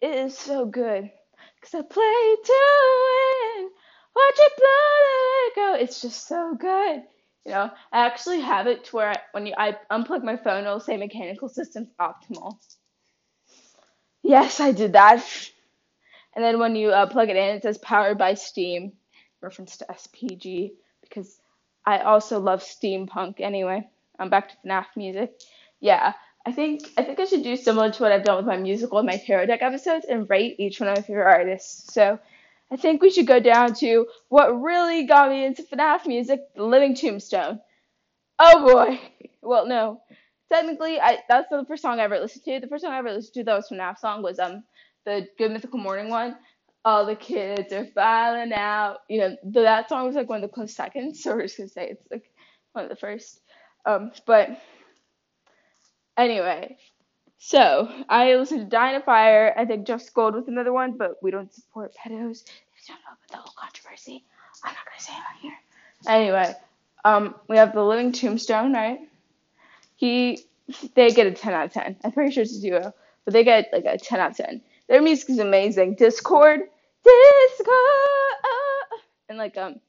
It 0.00 0.14
is 0.14 0.38
so 0.38 0.66
good. 0.66 1.10
Cause 1.64 1.74
I 1.74 1.82
play 1.82 2.36
to 2.44 3.56
win. 3.56 3.70
Watch 4.14 4.34
it 4.38 4.52
blow, 4.58 4.94
let 5.06 5.46
it 5.46 5.54
go. 5.56 5.82
It's 5.82 6.02
just 6.02 6.28
so 6.28 6.54
good. 6.54 7.02
You 7.46 7.52
know, 7.52 7.70
I 7.90 8.06
actually 8.06 8.40
have 8.40 8.66
it 8.66 8.84
to 8.84 8.96
where 8.96 9.10
I, 9.10 9.16
when 9.32 9.46
you, 9.46 9.54
I 9.56 9.76
unplug 9.90 10.22
my 10.22 10.36
phone, 10.36 10.64
it'll 10.64 10.80
say 10.80 10.98
mechanical 10.98 11.48
systems 11.48 11.88
optimal. 11.98 12.58
Yes, 14.22 14.60
I 14.60 14.72
did 14.72 14.92
that. 14.92 15.24
And 16.34 16.44
then 16.44 16.58
when 16.58 16.76
you 16.76 16.90
uh, 16.90 17.06
plug 17.06 17.30
it 17.30 17.36
in, 17.36 17.56
it 17.56 17.62
says 17.62 17.78
powered 17.78 18.18
by 18.18 18.34
Steam, 18.34 18.92
reference 19.40 19.78
to 19.78 19.86
SPG, 19.86 20.72
because 21.02 21.38
I 21.86 22.00
also 22.00 22.40
love 22.40 22.62
steampunk 22.62 23.40
anyway. 23.40 23.86
I'm 24.18 24.30
back 24.30 24.50
to 24.50 24.56
FNAF 24.66 24.86
music. 24.96 25.32
Yeah, 25.80 26.12
I 26.46 26.52
think 26.52 26.82
I 26.98 27.02
think 27.02 27.20
I 27.20 27.24
should 27.24 27.42
do 27.42 27.56
similar 27.56 27.90
to 27.90 28.02
what 28.02 28.12
I've 28.12 28.24
done 28.24 28.36
with 28.36 28.46
my 28.46 28.56
musical 28.56 28.98
and 28.98 29.06
my 29.06 29.16
tarot 29.16 29.46
deck 29.46 29.62
episodes 29.62 30.04
and 30.06 30.28
rate 30.28 30.56
each 30.58 30.80
one 30.80 30.88
of 30.88 30.96
my 30.96 31.02
favorite 31.02 31.24
artists. 31.32 31.92
So 31.94 32.18
I 32.70 32.76
think 32.76 33.00
we 33.02 33.10
should 33.10 33.26
go 33.26 33.40
down 33.40 33.74
to 33.76 34.06
what 34.28 34.60
really 34.62 35.04
got 35.06 35.30
me 35.30 35.44
into 35.44 35.62
FNAF 35.62 36.06
music, 36.06 36.40
The 36.54 36.64
Living 36.64 36.94
Tombstone. 36.94 37.60
Oh 38.38 38.72
boy. 38.72 39.00
Well, 39.42 39.66
no. 39.66 40.00
Technically, 40.50 40.98
I 41.00 41.18
that's 41.28 41.50
the 41.50 41.64
first 41.68 41.82
song 41.82 42.00
I 42.00 42.04
ever 42.04 42.18
listened 42.18 42.44
to. 42.46 42.60
The 42.60 42.66
first 42.66 42.82
song 42.82 42.92
I 42.94 42.98
ever 42.98 43.12
listened 43.12 43.34
to 43.34 43.44
that 43.44 43.54
was 43.56 43.68
FNAF 43.70 43.98
song 43.98 44.22
was 44.22 44.38
um 44.38 44.64
the 45.04 45.28
Good 45.36 45.52
Mythical 45.52 45.78
Morning 45.78 46.08
one. 46.08 46.36
All 46.84 47.04
the 47.06 47.14
kids 47.16 47.72
are 47.74 47.86
filing 47.86 48.52
out. 48.54 49.00
You 49.10 49.20
know, 49.20 49.36
that 49.62 49.90
song 49.90 50.06
was 50.06 50.16
like 50.16 50.30
one 50.30 50.42
of 50.42 50.50
the 50.50 50.54
close 50.54 50.74
seconds, 50.74 51.22
so 51.24 51.34
we're 51.36 51.42
just 51.42 51.58
gonna 51.58 51.68
say 51.68 51.90
it's 51.90 52.06
like 52.10 52.24
one 52.72 52.84
of 52.84 52.90
the 52.90 52.96
first. 52.96 53.40
Um, 53.84 54.12
but 54.26 54.58
anyway, 56.16 56.76
so 57.38 57.90
I 58.08 58.34
listened 58.36 58.60
to 58.60 58.66
Die 58.66 58.90
in 58.90 58.96
a 58.96 59.04
Fire. 59.04 59.54
I 59.56 59.64
think 59.64 59.86
Just 59.86 60.12
Gold 60.14 60.34
with 60.34 60.48
another 60.48 60.72
one, 60.72 60.96
but 60.96 61.22
we 61.22 61.30
don't 61.30 61.52
support 61.52 61.94
pedos. 61.94 62.42
If 62.44 62.88
you 62.88 62.94
don't 62.94 63.00
know 63.00 63.12
about 63.12 63.30
the 63.30 63.36
whole 63.36 63.54
controversy, 63.56 64.24
I'm 64.64 64.72
not 64.72 64.84
gonna 64.84 65.00
say 65.00 65.12
it 65.12 65.16
on 65.16 65.40
here. 65.40 65.58
Anyway, 66.06 66.54
um, 67.04 67.34
we 67.48 67.56
have 67.56 67.74
the 67.74 67.82
Living 67.82 68.12
Tombstone, 68.12 68.72
right? 68.72 69.00
He, 69.96 70.44
they 70.94 71.10
get 71.10 71.26
a 71.26 71.32
10 71.32 71.52
out 71.52 71.66
of 71.66 71.72
10. 71.72 71.96
I'm 72.04 72.12
pretty 72.12 72.32
sure 72.32 72.42
it's 72.42 72.56
a 72.56 72.60
duo, 72.60 72.94
but 73.24 73.34
they 73.34 73.44
get 73.44 73.68
like 73.72 73.84
a 73.84 73.98
10 73.98 74.20
out 74.20 74.32
of 74.32 74.36
10. 74.36 74.60
Their 74.88 75.02
music 75.02 75.30
is 75.30 75.38
amazing. 75.38 75.94
Discord, 75.94 76.60
Discord, 77.04 77.70
and 79.28 79.38
like 79.38 79.56
um 79.56 79.80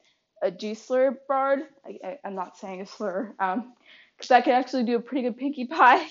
a 0.41 0.51
G 0.51 0.73
slur 0.73 1.17
bard. 1.27 1.61
I, 1.85 1.99
I, 2.03 2.19
I'm 2.23 2.35
not 2.35 2.57
saying 2.57 2.81
a 2.81 2.85
slur, 2.85 3.33
um, 3.39 3.73
because 4.17 4.31
I 4.31 4.41
can 4.41 4.53
actually 4.53 4.83
do 4.83 4.95
a 4.95 4.99
pretty 5.01 5.23
good 5.23 5.37
Pinkie 5.37 5.67
Pie. 5.67 6.07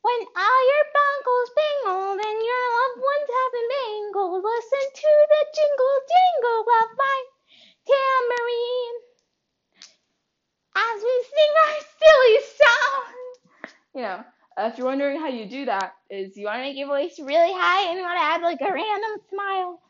When 0.00 0.20
all 0.36 0.60
your 0.72 0.84
bongos 0.94 1.50
bingled 1.58 2.20
and 2.24 2.38
your 2.44 2.64
loved 2.78 3.00
ones 3.02 3.28
have 3.28 3.52
been 3.52 3.68
bangled, 3.68 4.44
listen 4.44 4.86
to 4.94 5.10
the 5.28 5.42
jingle 5.54 5.98
jingle 6.08 6.60
of 6.60 6.88
my 6.96 7.18
tambourine 7.86 8.98
as 10.76 11.02
we 11.02 11.24
sing 11.28 11.52
our 11.64 11.76
silly 11.98 12.38
song. 12.56 13.14
You 13.94 14.02
know, 14.02 14.24
uh, 14.56 14.70
if 14.70 14.78
you're 14.78 14.86
wondering 14.86 15.18
how 15.18 15.28
you 15.28 15.46
do 15.46 15.64
that, 15.64 15.94
is 16.10 16.36
you 16.36 16.46
want 16.46 16.58
to 16.58 16.62
make 16.62 16.76
your 16.76 16.88
voice 16.88 17.18
really 17.18 17.52
high 17.52 17.88
and 17.90 17.98
you 17.98 18.04
want 18.04 18.18
to 18.18 18.24
add 18.24 18.42
like 18.42 18.60
a 18.60 18.72
random 18.72 19.20
smile, 19.28 19.80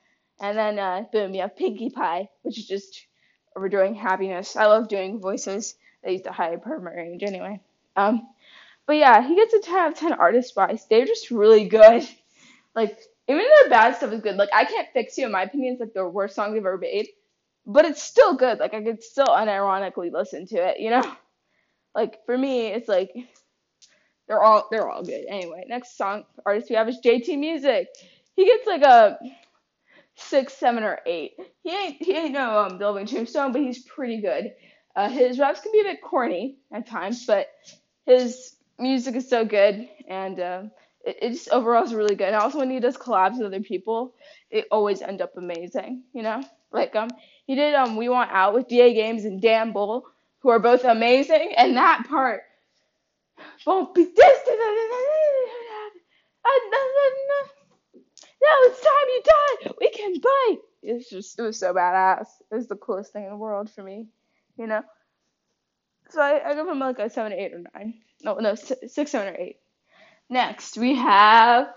and 0.41 0.57
then 0.57 0.79
uh, 0.79 1.05
boom, 1.13 1.35
you 1.35 1.43
have 1.43 1.57
Pinkie 1.57 1.91
Pie, 1.91 2.29
which 2.43 2.59
is 2.59 2.67
just 2.67 3.07
overdoing 3.57 3.95
happiness. 3.95 4.57
I 4.57 4.67
love 4.67 4.89
doing 4.89 5.21
voices 5.21 5.75
that 6.03 6.13
use 6.13 6.23
the 6.23 6.33
high 6.33 6.57
perma 6.57 6.97
range 6.97 7.23
anyway. 7.23 7.61
Um, 7.97 8.29
but 8.87 8.97
yeah, 8.97 9.27
he 9.27 9.35
gets 9.37 9.55
a 9.55 9.61
10 9.61 9.77
out 9.77 9.93
of 9.93 9.99
10 9.99 10.13
artist 10.15 10.57
wise. 10.57 10.87
They're 10.89 11.07
just 11.07 11.31
really 11.31 11.69
good. 11.69 12.07
Like, 12.75 12.97
even 13.27 13.43
their 13.43 13.71
bad 13.71 13.97
stuff 13.97 14.13
is 14.13 14.21
good. 14.21 14.37
Like, 14.37 14.51
I 14.55 14.65
Can't 14.65 14.87
Fix 14.93 15.19
You, 15.19 15.27
in 15.27 15.33
my 15.33 15.43
opinion, 15.43 15.75
is 15.75 15.81
like 15.81 15.95
the 15.95 16.07
worst 16.07 16.37
song 16.37 16.53
they've 16.53 16.65
ever 16.65 16.79
made. 16.79 17.09
But 17.67 17.87
it's 17.87 18.01
still 18.03 18.35
good. 18.37 18.61
Like, 18.61 18.73
I 18.73 18.83
could 18.83 19.03
still 19.03 19.27
unironically 19.27 20.13
listen 20.13 20.47
to 20.49 20.57
it, 20.57 20.79
you 20.81 20.91
know? 20.91 21.03
Like, 21.95 22.25
for 22.27 22.39
me, 22.39 22.69
it's 22.69 22.89
like, 22.89 23.13
they're 24.29 24.43
all 24.43 24.69
they're 24.71 24.89
all 24.89 25.03
good. 25.03 25.25
Anyway, 25.29 25.65
next 25.69 25.97
song 25.97 26.25
artist 26.47 26.71
we 26.71 26.77
have 26.77 26.89
is 26.89 27.01
JT 27.05 27.39
Music. 27.39 27.89
He 28.37 28.45
gets 28.45 28.67
like 28.67 28.83
a 28.83 29.19
six, 30.17 30.53
seven, 30.53 30.85
or 30.85 31.01
eight. 31.07 31.33
He 31.65 31.71
ain't 31.71 31.97
he 32.03 32.15
ain't 32.15 32.33
no 32.33 32.59
um 32.59 32.79
Living 32.79 33.07
Tombstone, 33.07 33.53
but 33.53 33.63
he's 33.63 33.83
pretty 33.83 34.21
good. 34.21 34.55
Uh, 34.99 35.09
his 35.09 35.39
raps 35.39 35.61
can 35.61 35.71
be 35.71 35.79
a 35.79 35.85
bit 35.85 36.03
corny 36.03 36.57
at 36.73 36.89
times, 36.89 37.25
but 37.25 37.47
his 38.05 38.57
music 38.81 39.15
is 39.15 39.31
so 39.31 39.45
good, 39.45 39.89
and 40.09 40.41
uh, 40.41 40.63
it, 41.05 41.19
it 41.23 41.31
just 41.35 41.51
overall 41.51 41.85
is 41.85 41.95
really 41.95 42.17
good. 42.17 42.27
And 42.27 42.35
also 42.35 42.59
when 42.59 42.69
he 42.69 42.81
does 42.81 42.97
collabs 42.97 43.39
with 43.39 43.47
other 43.47 43.61
people, 43.61 44.17
it 44.51 44.67
always 44.73 45.01
end 45.01 45.23
up 45.23 45.37
amazing. 45.37 46.03
You 46.13 46.25
know, 46.25 46.43
like 46.73 46.97
um 46.97 47.11
he 47.47 47.55
did 47.55 47.77
um 47.77 47.95
We 47.95 48.09
Want 48.09 48.33
Out 48.33 48.55
with 48.55 48.67
DA 48.67 48.93
Games 48.93 49.25
and 49.25 49.41
Dan 49.41 49.71
Bull, 49.71 50.05
who 50.41 50.49
are 50.49 50.59
both 50.59 50.83
amazing, 50.83 51.53
and 51.57 51.77
that 51.77 52.05
part 52.09 52.43
won't 53.65 53.95
be 53.95 54.03
distant. 54.05 54.59
Now 58.43 58.57
it's 58.63 58.81
time 58.81 59.09
you 59.09 59.23
die. 59.25 59.73
We 59.81 59.91
can 59.91 60.15
bite. 60.21 60.59
It's 60.83 61.09
just 61.09 61.39
it 61.39 61.43
was 61.43 61.57
so 61.57 61.73
badass. 61.73 62.27
It 62.51 62.57
was 62.57 62.67
the 62.67 62.75
coolest 62.75 63.13
thing 63.13 63.23
in 63.23 63.31
the 63.31 63.37
world 63.37 63.71
for 63.71 63.85
me, 63.85 64.09
you 64.59 64.67
know. 64.67 64.83
So 66.11 66.21
I, 66.21 66.51
I 66.51 66.55
give 66.55 66.67
him 66.67 66.79
like 66.79 66.99
a 66.99 67.11
seven, 67.11 67.33
eight, 67.33 67.53
or 67.53 67.63
nine. 67.75 67.95
No, 68.23 68.35
no, 68.35 68.55
six, 68.55 69.11
seven, 69.11 69.35
or 69.35 69.37
eight. 69.37 69.57
Next 70.29 70.77
we 70.77 70.95
have 70.97 71.69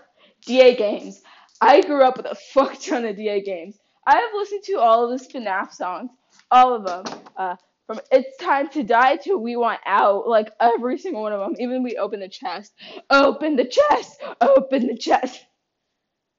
DA 0.46 0.76
games. 0.76 1.22
I 1.60 1.80
grew 1.80 2.02
up 2.02 2.16
with 2.16 2.26
a 2.26 2.34
fuck 2.52 2.80
ton 2.80 3.04
of 3.04 3.16
DA 3.16 3.42
games. 3.42 3.78
I 4.06 4.16
have 4.16 4.30
listened 4.34 4.64
to 4.64 4.80
all 4.80 5.10
of 5.10 5.18
the 5.18 5.28
FNAF 5.28 5.72
songs, 5.72 6.10
all 6.50 6.74
of 6.74 6.84
them. 6.84 7.20
Uh, 7.36 7.56
from 7.86 8.00
It's 8.10 8.36
Time 8.38 8.68
to 8.70 8.82
Die 8.82 9.16
to 9.16 9.36
We 9.36 9.56
Want 9.56 9.80
Out, 9.86 10.28
like 10.28 10.50
every 10.60 10.98
single 10.98 11.22
one 11.22 11.32
of 11.32 11.40
them. 11.40 11.54
Even 11.58 11.82
We 11.82 11.96
Open 11.96 12.20
the 12.20 12.28
Chest. 12.28 12.72
Open 13.10 13.56
the 13.56 13.64
chest! 13.64 14.20
Open 14.40 14.86
the 14.86 14.96
chest! 14.96 15.44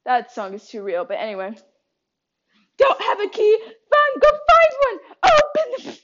That 0.05 0.31
song 0.31 0.53
is 0.53 0.67
too 0.67 0.83
real, 0.83 1.05
but 1.05 1.19
anyway. 1.19 1.55
Don't 2.77 3.01
have 3.01 3.19
a 3.19 3.29
key? 3.29 3.57
Fine, 3.61 4.19
go 4.21 4.29
find 4.29 4.99
one! 4.99 4.99
Open 5.23 5.85
the. 5.85 6.02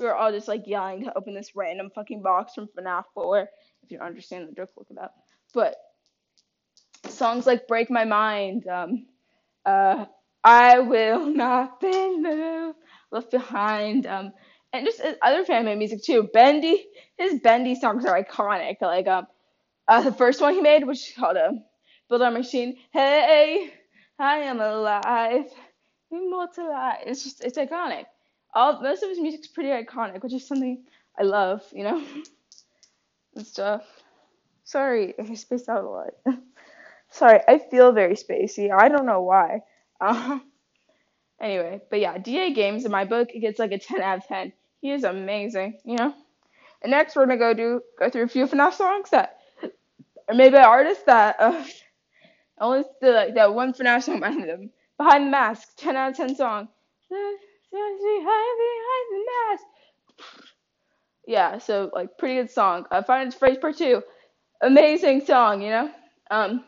We 0.00 0.06
were 0.06 0.16
all 0.16 0.32
just 0.32 0.48
like 0.48 0.66
yelling 0.66 1.04
to 1.04 1.16
open 1.16 1.34
this 1.34 1.54
random 1.54 1.90
fucking 1.94 2.22
box 2.22 2.54
from 2.54 2.68
FNAF 2.68 3.04
4. 3.12 3.48
If 3.82 3.90
you 3.90 3.98
don't 3.98 4.06
understand 4.06 4.48
the 4.48 4.52
joke, 4.52 4.70
look 4.76 4.86
it 4.90 4.96
up. 4.96 5.14
But 5.52 5.76
songs 7.06 7.46
like 7.46 7.68
Break 7.68 7.90
My 7.90 8.04
Mind, 8.04 8.66
um, 8.66 9.06
uh, 9.66 10.06
I 10.42 10.78
Will 10.78 11.26
Not 11.26 11.80
Be 11.80 12.72
Left 13.10 13.30
Behind, 13.30 14.06
um, 14.06 14.32
and 14.72 14.86
just 14.86 15.02
other 15.20 15.44
fan 15.44 15.66
made 15.66 15.76
music 15.76 16.02
too. 16.02 16.30
Bendy, 16.32 16.86
his 17.18 17.40
Bendy 17.40 17.74
songs 17.74 18.06
are 18.06 18.22
iconic. 18.22 18.80
Like 18.80 19.06
um, 19.06 19.26
uh, 19.86 20.00
the 20.00 20.12
first 20.12 20.40
one 20.40 20.54
he 20.54 20.62
made, 20.62 20.86
which 20.86 21.10
is 21.10 21.14
called 21.14 21.36
um, 21.36 21.62
"Build 22.08 22.22
Our 22.22 22.30
Machine." 22.30 22.78
Hey, 22.92 23.70
I 24.18 24.38
am 24.38 24.60
alive, 24.60 25.44
immortalized. 26.10 27.06
It's 27.06 27.24
just 27.24 27.44
it's 27.44 27.58
iconic. 27.58 28.06
All 28.54 28.80
most 28.82 29.02
of 29.02 29.08
his 29.08 29.20
music's 29.20 29.46
pretty 29.46 29.70
iconic, 29.70 30.22
which 30.22 30.32
is 30.32 30.46
something 30.46 30.84
I 31.18 31.22
love, 31.22 31.62
you 31.72 31.84
know, 31.84 32.02
and 33.36 33.46
stuff. 33.46 33.84
Sorry, 34.64 35.14
I 35.18 35.34
spaced 35.34 35.68
out 35.68 35.84
a 35.84 35.88
lot. 35.88 36.14
Sorry, 37.10 37.40
I 37.46 37.58
feel 37.58 37.92
very 37.92 38.14
spacey. 38.14 38.70
I 38.72 38.88
don't 38.88 39.06
know 39.06 39.22
why. 39.22 39.62
Um, 40.02 40.42
anyway, 41.38 41.82
but 41.90 42.00
yeah, 42.00 42.16
DA 42.16 42.54
Games 42.54 42.86
in 42.86 42.90
my 42.90 43.04
book 43.04 43.28
it 43.34 43.40
gets 43.40 43.58
like 43.58 43.72
a 43.72 43.78
10 43.78 44.00
out 44.00 44.16
of 44.16 44.26
10. 44.26 44.50
He 44.80 44.92
is 44.92 45.04
amazing, 45.04 45.78
you 45.84 45.96
know. 45.96 46.14
And 46.82 46.90
next 46.90 47.16
we're 47.16 47.26
gonna 47.26 47.36
go 47.36 47.52
do 47.52 47.82
go 47.98 48.08
through 48.08 48.22
a 48.22 48.28
few 48.28 48.46
FNAF 48.46 48.72
songs 48.72 49.10
that, 49.10 49.40
or 50.26 50.34
maybe 50.34 50.56
artists 50.56 51.04
that 51.04 51.36
uh, 51.38 51.62
only 52.58 52.84
the 53.02 53.10
like 53.10 53.34
that 53.34 53.52
one 53.52 53.74
FNAF 53.74 54.04
song 54.04 54.20
behind 54.20 54.48
them. 54.48 54.70
Behind 54.96 55.26
the 55.26 55.30
Mask, 55.30 55.68
10 55.76 55.96
out 55.96 56.12
of 56.12 56.16
10 56.16 56.36
song. 56.36 56.68
Yeah, 61.26 61.58
so 61.58 61.90
like 61.94 62.18
pretty 62.18 62.36
good 62.36 62.50
song. 62.50 62.86
Uh, 62.90 63.02
Finance 63.02 63.34
Phrase 63.34 63.58
Part 63.58 63.76
Two, 63.76 64.02
amazing 64.62 65.24
song, 65.24 65.62
you 65.62 65.70
know. 65.70 65.90
Um, 66.30 66.64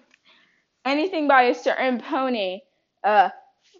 anything 0.84 1.28
by 1.28 1.44
a 1.44 1.54
certain 1.54 2.00
pony. 2.00 2.60
Uh, 3.02 3.30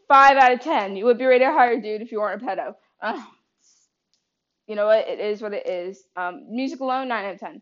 five 0.09 0.37
out 0.37 0.53
of 0.53 0.61
ten. 0.61 0.97
You 0.97 1.05
would 1.07 1.19
be 1.19 1.25
rated 1.25 1.49
higher, 1.49 1.81
dude, 1.81 2.03
if 2.03 2.13
you 2.13 2.21
weren't 2.21 2.43
a 2.43 2.45
pedo. 2.45 2.75
Uh, 3.01 3.23
you 4.67 4.77
know 4.77 4.87
what? 4.87 5.09
It 5.09 5.21
is 5.21 5.43
what 5.43 5.53
it 5.53 5.67
is. 5.67 6.05
Um, 6.17 6.47
music 6.51 6.81
alone, 6.81 7.09
9 7.09 7.25
out 7.25 7.35
of 7.35 7.41
10. 7.41 7.61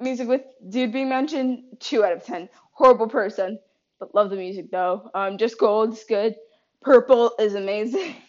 Music 0.00 0.28
with 0.28 0.42
dude 0.68 0.92
being 0.92 1.08
mentioned, 1.08 1.64
2 1.80 2.04
out 2.04 2.12
of 2.12 2.24
10. 2.24 2.48
Horrible 2.72 3.08
person, 3.08 3.58
but 3.98 4.14
love 4.14 4.30
the 4.30 4.36
music 4.36 4.70
though. 4.70 5.10
Um, 5.14 5.38
just 5.38 5.58
gold's 5.58 6.04
good. 6.04 6.34
Purple 6.82 7.32
is 7.38 7.54
amazing. 7.54 8.16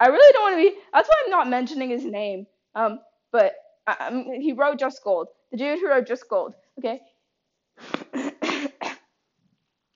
I 0.00 0.06
really 0.08 0.32
don't 0.32 0.42
want 0.42 0.54
to 0.54 0.70
be. 0.70 0.80
That's 0.92 1.08
why 1.08 1.14
I'm 1.24 1.30
not 1.30 1.48
mentioning 1.48 1.90
his 1.90 2.04
name. 2.04 2.46
Um, 2.74 3.00
but 3.32 3.54
Um, 4.00 4.24
he 4.32 4.52
wrote 4.52 4.78
Just 4.78 5.02
Gold. 5.02 5.28
The 5.50 5.56
dude 5.58 5.80
who 5.80 5.88
wrote 5.88 6.06
Just 6.06 6.28
Gold. 6.28 6.54
Okay. 6.78 7.00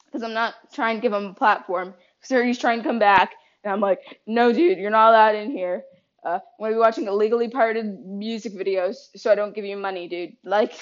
Because 0.07 0.23
I'm 0.23 0.35
not 0.35 0.55
trying 0.73 0.97
to 0.99 1.03
give 1.03 1.13
him 1.13 1.27
a 1.27 1.35
platform. 1.35 1.95
So 2.23 2.43
he's 2.43 2.59
trying 2.59 2.79
to 2.79 2.85
come 2.85 3.01
back, 3.01 3.33
and 3.65 3.73
I'm 3.73 3.81
like, 3.81 4.21
no, 4.27 4.53
dude, 4.53 4.79
you're 4.79 4.91
not 4.91 5.11
allowed 5.11 5.35
in 5.35 5.51
here. 5.51 5.83
Uh, 6.25 6.39
I'm 6.39 6.41
gonna 6.61 6.75
be 6.75 6.79
watching 6.79 7.07
illegally 7.09 7.49
pirated 7.49 7.99
music 8.07 8.53
videos, 8.55 8.97
so 9.17 9.31
I 9.31 9.35
don't 9.35 9.55
give 9.55 9.65
you 9.65 9.77
money, 9.77 10.09
dude. 10.09 10.37
Like, 10.45 10.73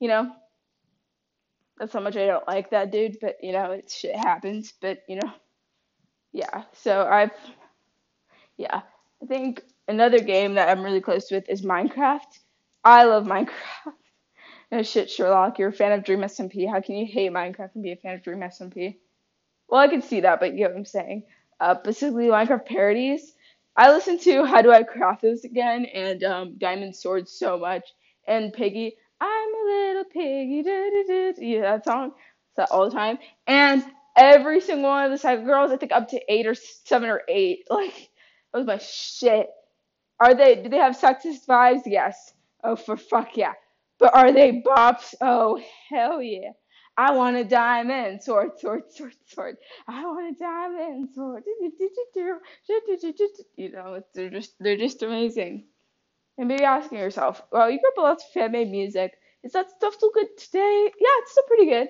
you 0.00 0.08
know, 0.08 0.32
that's 1.78 1.92
how 1.92 2.00
much 2.00 2.16
I 2.16 2.26
don't 2.26 2.46
like 2.48 2.70
that 2.70 2.90
dude. 2.90 3.18
But 3.20 3.36
you 3.42 3.52
know, 3.52 3.70
it 3.72 3.90
shit 3.90 4.16
happens. 4.16 4.72
But 4.80 5.02
you 5.08 5.16
know, 5.16 5.32
yeah. 6.32 6.64
So 6.72 7.06
I've, 7.06 7.30
yeah, 8.56 8.82
I 9.22 9.26
think 9.26 9.62
another 9.88 10.18
game 10.20 10.54
that 10.54 10.68
I'm 10.68 10.82
really 10.84 11.00
close 11.00 11.30
with 11.30 11.48
is 11.48 11.62
Minecraft. 11.62 12.38
I 12.84 13.04
love 13.04 13.24
Minecraft. 13.26 13.94
no 14.70 14.82
shit, 14.82 15.10
Sherlock, 15.10 15.58
you're 15.58 15.68
a 15.68 15.72
fan 15.72 15.92
of 15.92 16.04
Dream 16.04 16.20
SMP. 16.20 16.68
How 16.68 16.80
can 16.80 16.96
you 16.96 17.06
hate 17.06 17.32
Minecraft 17.32 17.74
and 17.74 17.82
be 17.82 17.92
a 17.92 17.96
fan 17.96 18.14
of 18.14 18.22
Dream 18.22 18.40
SMP? 18.40 18.96
Well, 19.68 19.80
I 19.80 19.88
can 19.88 20.02
see 20.02 20.20
that, 20.20 20.40
but 20.40 20.52
you 20.52 20.58
get 20.58 20.70
what 20.70 20.78
I'm 20.78 20.84
saying. 20.84 21.24
Uh, 21.60 21.74
basically, 21.74 22.26
Minecraft 22.26 22.66
parodies. 22.66 23.32
I 23.76 23.90
listen 23.90 24.18
to 24.20 24.44
How 24.44 24.62
Do 24.62 24.70
I 24.70 24.84
Craft 24.84 25.22
This 25.22 25.44
Again 25.44 25.84
and 25.86 26.22
um, 26.22 26.54
Diamond 26.58 26.94
Sword 26.94 27.28
so 27.28 27.58
much, 27.58 27.84
and 28.26 28.52
Piggy. 28.52 28.96
I'm 29.20 29.54
a 29.54 29.64
little 29.66 30.04
piggy. 30.04 30.62
Yeah, 31.38 31.62
that 31.62 31.84
song. 31.84 32.12
That 32.56 32.70
all 32.70 32.84
the 32.88 32.94
time. 32.94 33.18
And 33.46 33.82
every 34.16 34.60
single 34.60 34.90
one 34.90 35.06
of 35.06 35.10
the 35.10 35.18
Psycho 35.18 35.44
Girls, 35.44 35.72
I 35.72 35.76
think 35.76 35.92
up 35.92 36.08
to 36.10 36.20
eight 36.32 36.46
or 36.46 36.54
seven 36.54 37.08
or 37.10 37.22
eight. 37.28 37.66
Like 37.70 38.10
that 38.54 38.60
was 38.60 38.66
my 38.68 38.78
shit. 38.78 39.50
Are 40.20 40.34
they? 40.34 40.62
Do 40.62 40.68
they 40.68 40.78
have 40.78 40.96
sexist 40.96 41.46
vibes? 41.46 41.82
Yes. 41.86 42.32
Oh, 42.62 42.76
for 42.76 42.96
fuck 42.96 43.36
yeah. 43.36 43.54
But 43.98 44.14
are 44.14 44.32
they 44.32 44.62
bops? 44.62 45.14
Oh, 45.20 45.60
hell 45.90 46.22
yeah. 46.22 46.52
I 46.96 47.12
want 47.12 47.36
a 47.36 47.44
diamond 47.44 48.22
sword, 48.22 48.60
sword, 48.60 48.92
sword, 48.92 49.14
sword. 49.26 49.56
I 49.88 50.04
want 50.06 50.36
a 50.36 50.38
diamond 50.38 51.08
sword. 51.12 51.42
You 53.56 53.72
know, 53.72 54.02
they're 54.14 54.30
just 54.30 54.54
they're 54.60 54.76
just 54.76 55.02
amazing. 55.02 55.66
And 56.38 56.48
maybe 56.48 56.64
asking 56.64 56.98
yourself, 56.98 57.42
well, 57.50 57.68
you 57.70 57.80
grew 57.80 57.88
up 57.90 57.94
with 57.96 58.04
lots 58.04 58.24
of 58.24 58.30
fan 58.32 58.52
made 58.52 58.70
music. 58.70 59.14
Is 59.42 59.52
that 59.52 59.70
stuff 59.70 59.94
still 59.94 60.10
good 60.14 60.36
today? 60.38 60.92
Yeah, 61.00 61.08
it's 61.18 61.32
still 61.32 61.44
pretty 61.48 61.66
good. 61.66 61.88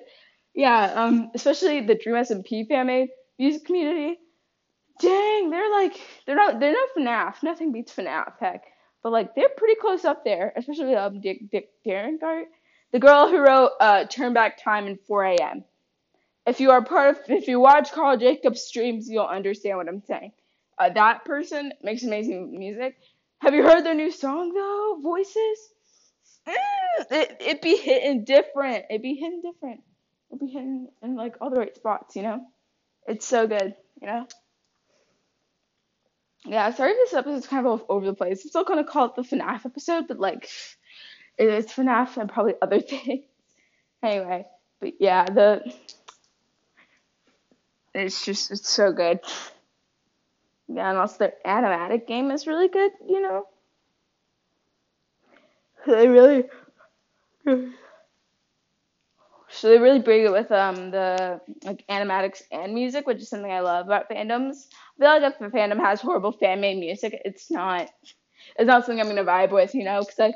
Yeah, 0.55 0.93
um, 0.95 1.31
especially 1.35 1.81
the 1.81 1.95
Dream 1.95 2.15
SMP 2.15 2.67
fan 2.67 2.87
made 2.87 3.09
music 3.37 3.65
community. 3.65 4.19
Dang, 4.99 5.49
they're 5.49 5.71
like 5.71 5.99
they're 6.25 6.35
not 6.35 6.59
they're 6.59 6.73
not 6.73 6.89
FNAF. 6.97 7.43
Nothing 7.43 7.71
beats 7.71 7.93
FNAF, 7.93 8.33
heck. 8.39 8.63
But 9.03 9.11
like 9.11 9.35
they're 9.35 9.49
pretty 9.49 9.75
close 9.75 10.05
up 10.05 10.23
there, 10.23 10.53
especially 10.55 10.95
um 10.95 11.21
Dick 11.21 11.49
Dick 11.51 11.69
Darren 11.85 12.17
the 12.91 12.99
girl 12.99 13.29
who 13.29 13.39
wrote 13.39 13.71
uh, 13.81 14.05
Turn 14.05 14.33
Back 14.33 14.63
Time 14.63 14.87
and 14.87 14.97
4 15.01 15.25
a.m. 15.25 15.65
If 16.45 16.61
you 16.61 16.71
are 16.71 16.83
part 16.83 17.17
of, 17.17 17.29
if 17.29 17.47
you 17.47 17.59
watch 17.59 17.91
Karl 17.91 18.15
Jacobs 18.15 18.61
streams, 18.61 19.09
you'll 19.09 19.25
understand 19.25 19.77
what 19.77 19.89
I'm 19.89 20.01
saying. 20.01 20.31
Uh, 20.77 20.89
that 20.91 21.25
person 21.25 21.73
makes 21.81 22.03
amazing 22.03 22.57
music. 22.57 22.95
Have 23.39 23.53
you 23.53 23.63
heard 23.63 23.83
their 23.83 23.95
new 23.95 24.11
song 24.11 24.53
though? 24.53 24.99
Voices. 25.01 25.73
Mm, 26.47 27.11
it 27.11 27.37
it 27.41 27.61
be 27.61 27.75
hitting 27.75 28.23
different. 28.23 28.85
It 28.89 29.01
be 29.01 29.15
hitting 29.15 29.41
different. 29.41 29.81
It 30.31 30.39
be 30.39 30.47
hitting 30.47 30.87
in 31.03 31.15
like 31.15 31.35
all 31.41 31.49
the 31.49 31.59
right 31.59 31.75
spots. 31.75 32.15
You 32.15 32.23
know, 32.23 32.45
it's 33.07 33.25
so 33.25 33.45
good. 33.45 33.75
You 34.01 34.07
know 34.07 34.27
yeah, 36.45 36.71
sorry 36.73 36.91
if 36.91 36.97
this 36.97 37.13
episode's 37.13 37.47
kind 37.47 37.65
of 37.65 37.81
all 37.81 37.85
over 37.89 38.05
the 38.05 38.13
place. 38.13 38.43
I'm 38.43 38.49
still 38.49 38.63
gonna 38.63 38.83
call 38.83 39.05
it 39.05 39.15
the 39.15 39.23
FNAF 39.23 39.65
episode, 39.65 40.07
but 40.07 40.19
like 40.19 40.49
it's 41.37 41.73
FNAF 41.73 42.17
and 42.17 42.29
probably 42.29 42.53
other 42.61 42.81
things. 42.81 43.25
anyway, 44.03 44.45
but 44.79 44.93
yeah, 44.99 45.25
the 45.25 45.73
it's 47.93 48.23
just 48.23 48.51
it's 48.51 48.69
so 48.69 48.91
good. 48.91 49.19
Yeah, 50.67 50.89
and 50.89 50.97
also 50.97 51.17
their 51.19 51.33
animatic 51.45 52.07
game 52.07 52.31
is 52.31 52.47
really 52.47 52.67
good, 52.67 52.91
you 53.07 53.21
know. 53.21 53.47
They 55.85 56.07
really 56.07 56.45
so 59.55 59.69
they 59.69 59.77
really 59.77 59.99
bring 59.99 60.25
it 60.25 60.31
with 60.31 60.51
um 60.51 60.91
the 60.91 61.39
like 61.63 61.85
animatics 61.89 62.43
and 62.51 62.73
music, 62.73 63.07
which 63.07 63.21
is 63.21 63.29
something 63.29 63.51
I 63.51 63.61
love 63.61 63.87
about 63.87 64.09
fandoms. 64.09 64.67
I 64.99 64.99
feel 64.99 65.21
like 65.21 65.23
if 65.23 65.41
a 65.41 65.49
fandom 65.49 65.79
has 65.79 66.01
horrible 66.01 66.31
fan 66.31 66.61
made 66.61 66.79
music, 66.79 67.21
it's 67.25 67.51
not 67.51 67.89
it's 68.57 68.67
not 68.67 68.85
something 68.85 69.01
I'm 69.01 69.07
gonna 69.07 69.23
vibe 69.23 69.51
with, 69.51 69.73
you 69.75 69.83
know, 69.83 70.01
because 70.01 70.19
like 70.19 70.35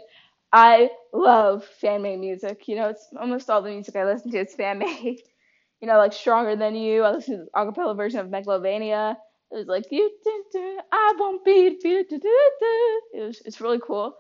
I 0.52 0.90
love 1.14 1.66
fan 1.66 2.02
made 2.02 2.20
music. 2.20 2.68
You 2.68 2.78
know, 2.78 2.90
it's 2.90 3.08
almost 3.20 3.50
all 3.50 3.62
the 3.62 3.70
music 3.70 3.96
I 3.96 4.06
listen 4.06 4.32
to 4.32 4.40
is 4.40 4.56
fan 4.56 4.80
made. 4.80 5.22
you 5.82 5.88
know, 5.88 5.98
like 5.98 6.14
Stronger 6.14 6.56
Than 6.56 6.76
You. 6.76 7.04
I 7.04 7.12
listen 7.12 7.38
to 7.40 7.46
the 7.46 7.52
acapella 7.56 7.96
version 7.96 8.20
of 8.20 8.28
Megalovania. 8.28 9.16
It 9.52 9.56
was 9.56 9.68
like 9.68 9.86
you, 9.92 10.12
do, 10.24 10.44
do, 10.52 10.80
I 10.92 11.16
won't 11.18 11.44
be 11.44 11.72
defeated. 11.72 12.22
It 12.24 13.26
was, 13.26 13.42
it's 13.46 13.62
really 13.62 13.80
cool. 13.80 14.16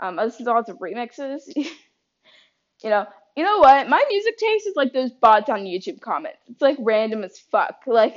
Um, 0.00 0.18
I 0.18 0.24
listen 0.24 0.44
to 0.44 0.52
lots 0.52 0.68
of 0.68 0.78
remixes. 0.78 1.42
you 1.56 2.90
know, 2.90 3.06
you 3.36 3.44
know 3.44 3.58
what? 3.58 3.88
My 3.88 4.02
music 4.08 4.38
taste 4.38 4.66
is 4.66 4.76
like 4.76 4.92
those 4.92 5.12
bots 5.12 5.50
on 5.50 5.64
YouTube 5.64 6.00
comments. 6.00 6.38
It's 6.48 6.62
like 6.62 6.78
random 6.80 7.22
as 7.22 7.38
fuck. 7.38 7.82
Like, 7.86 8.16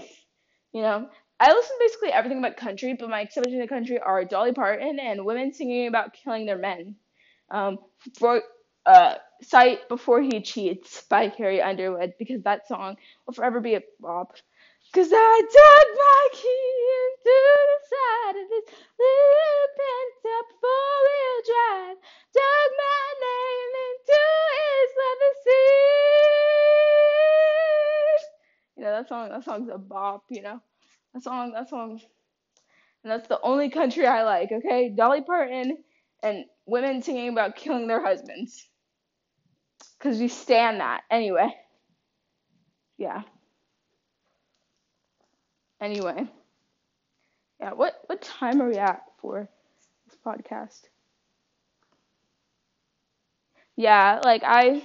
you 0.74 0.82
know, 0.82 1.10
I 1.40 1.52
listen 1.52 1.78
to 1.78 1.86
basically 1.86 2.10
everything 2.10 2.40
about 2.40 2.58
country, 2.58 2.96
but 3.00 3.10
my 3.10 3.22
exceptions 3.22 3.60
the 3.60 3.68
country 3.68 4.00
are 4.00 4.24
Dolly 4.26 4.54
Parton 4.54 5.00
and 5.00 5.26
women 5.26 5.54
singing 5.54 5.88
about 5.88 6.14
killing 6.14 6.46
their 6.46 6.58
men. 6.58 6.96
Um, 7.52 7.80
for 8.18 8.42
uh, 8.86 9.16
"Sight 9.42 9.90
Before 9.90 10.22
He 10.22 10.42
Cheats" 10.42 11.04
by 11.10 11.30
Carrie 11.30 11.62
Underwood 11.62 12.14
because 12.18 12.44
that 12.44 12.68
song 12.68 12.98
will 13.26 13.34
forever 13.34 13.60
be 13.60 13.76
a 13.76 13.82
bop. 14.00 14.36
Cause 14.92 15.12
I 15.14 15.42
dug 15.42 15.88
my 15.98 16.28
key 16.34 16.74
into 16.98 17.38
the 17.70 17.80
side 17.94 18.42
of 18.42 18.50
this 18.50 18.66
little 18.98 19.68
pent 19.78 20.26
up 20.34 20.50
four 20.60 20.94
wheel 21.06 21.40
drive. 21.46 21.98
Dug 22.34 22.70
my 22.76 23.06
name 23.22 23.74
into 23.86 24.22
his 24.58 24.90
leather 24.98 25.34
seat. 25.44 25.60
You 28.78 28.84
know, 28.84 28.92
that 28.92 29.08
song, 29.08 29.30
that 29.30 29.44
song's 29.44 29.70
a 29.72 29.78
bop, 29.78 30.24
you 30.32 30.42
know. 30.42 30.60
That 31.14 31.22
song, 31.22 31.52
that 31.54 31.70
song. 31.70 32.02
And 33.04 33.12
that's 33.12 33.28
the 33.28 33.40
only 33.42 33.70
country 33.70 34.08
I 34.08 34.24
like, 34.24 34.52
okay? 34.52 34.90
Dolly 34.90 35.22
Parton 35.22 35.78
and 36.24 36.46
women 36.66 37.04
singing 37.04 37.30
about 37.30 37.56
killing 37.56 37.88
their 37.88 38.04
husbands. 38.04 38.68
Because 40.00 40.20
we 40.20 40.30
stand 40.30 40.80
that. 40.80 41.04
Anyway. 41.12 41.54
Yeah. 42.98 43.22
Anyway. 45.82 46.28
Yeah, 47.60 47.74
what, 47.74 48.02
what 48.08 48.22
time 48.22 48.62
are 48.62 48.68
we 48.70 48.78
at 48.78 49.02
for 49.22 49.50
this 50.08 50.18
podcast? 50.26 50.82
Yeah, 53.76 54.20
like 54.24 54.44
I. 54.46 54.84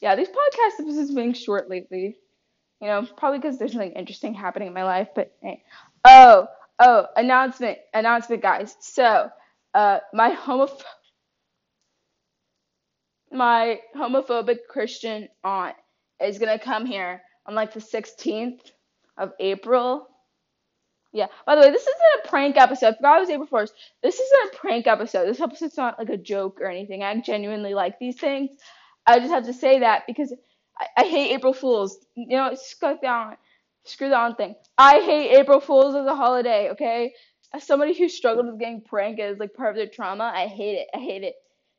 Yeah, 0.00 0.16
these 0.16 0.28
podcast 0.28 0.80
episodes 0.80 1.14
being 1.14 1.32
short 1.32 1.68
lately. 1.70 2.16
You 2.80 2.88
know, 2.88 3.06
probably 3.16 3.38
because 3.38 3.58
there's 3.58 3.72
something 3.72 3.92
interesting 3.92 4.34
happening 4.34 4.68
in 4.68 4.74
my 4.74 4.84
life, 4.84 5.08
but 5.14 5.34
hey. 5.42 5.62
Oh, 6.04 6.46
oh, 6.78 7.06
announcement, 7.16 7.78
announcement, 7.94 8.42
guys. 8.42 8.76
So, 8.80 9.30
uh, 9.74 9.98
my 10.12 10.34
homoph 10.34 10.82
my 13.32 13.80
homophobic 13.96 14.58
Christian 14.68 15.28
aunt 15.42 15.74
is 16.22 16.38
gonna 16.38 16.58
come 16.58 16.86
here 16.86 17.20
on 17.46 17.54
like 17.54 17.74
the 17.74 17.80
16th 17.80 18.60
of 19.16 19.32
April. 19.40 20.08
Yeah. 21.12 21.26
By 21.46 21.54
the 21.54 21.60
way, 21.60 21.70
this 21.70 21.82
isn't 21.82 22.24
a 22.24 22.28
prank 22.28 22.56
episode. 22.56 22.94
I 22.94 22.96
forgot 22.96 23.16
it 23.18 23.20
was 23.20 23.30
April 23.30 23.48
1st. 23.48 23.70
This 24.02 24.18
isn't 24.18 24.52
a 24.52 24.56
prank 24.56 24.86
episode. 24.86 25.26
This 25.26 25.40
episode's 25.40 25.76
not 25.76 25.98
like 25.98 26.08
a 26.08 26.16
joke 26.16 26.60
or 26.60 26.68
anything. 26.68 27.02
I 27.02 27.20
genuinely 27.20 27.74
like 27.74 27.98
these 27.98 28.18
things. 28.18 28.50
I 29.06 29.18
just 29.20 29.30
have 29.30 29.44
to 29.46 29.52
say 29.52 29.80
that 29.80 30.02
because 30.06 30.34
I, 30.78 30.86
I 30.98 31.04
hate 31.04 31.32
April 31.32 31.52
Fools. 31.52 31.98
You 32.16 32.36
know, 32.36 32.54
screw 32.54 32.98
that, 33.02 33.38
screw 33.84 34.08
that 34.08 34.36
thing. 34.36 34.56
I 34.76 35.00
hate 35.00 35.36
April 35.38 35.60
Fools 35.60 35.94
as 35.94 36.06
a 36.06 36.16
holiday. 36.16 36.70
Okay 36.70 37.12
as 37.54 37.64
somebody 37.64 37.96
who 37.96 38.08
struggled 38.08 38.46
with 38.46 38.58
getting 38.58 38.82
pranked 38.82 39.20
as 39.20 39.38
like 39.38 39.54
part 39.54 39.70
of 39.70 39.76
their 39.76 39.86
trauma, 39.86 40.32
I 40.34 40.48
hate 40.48 40.74
it. 40.74 40.88
I 40.92 40.98
hate 40.98 41.22
it. 41.22 41.34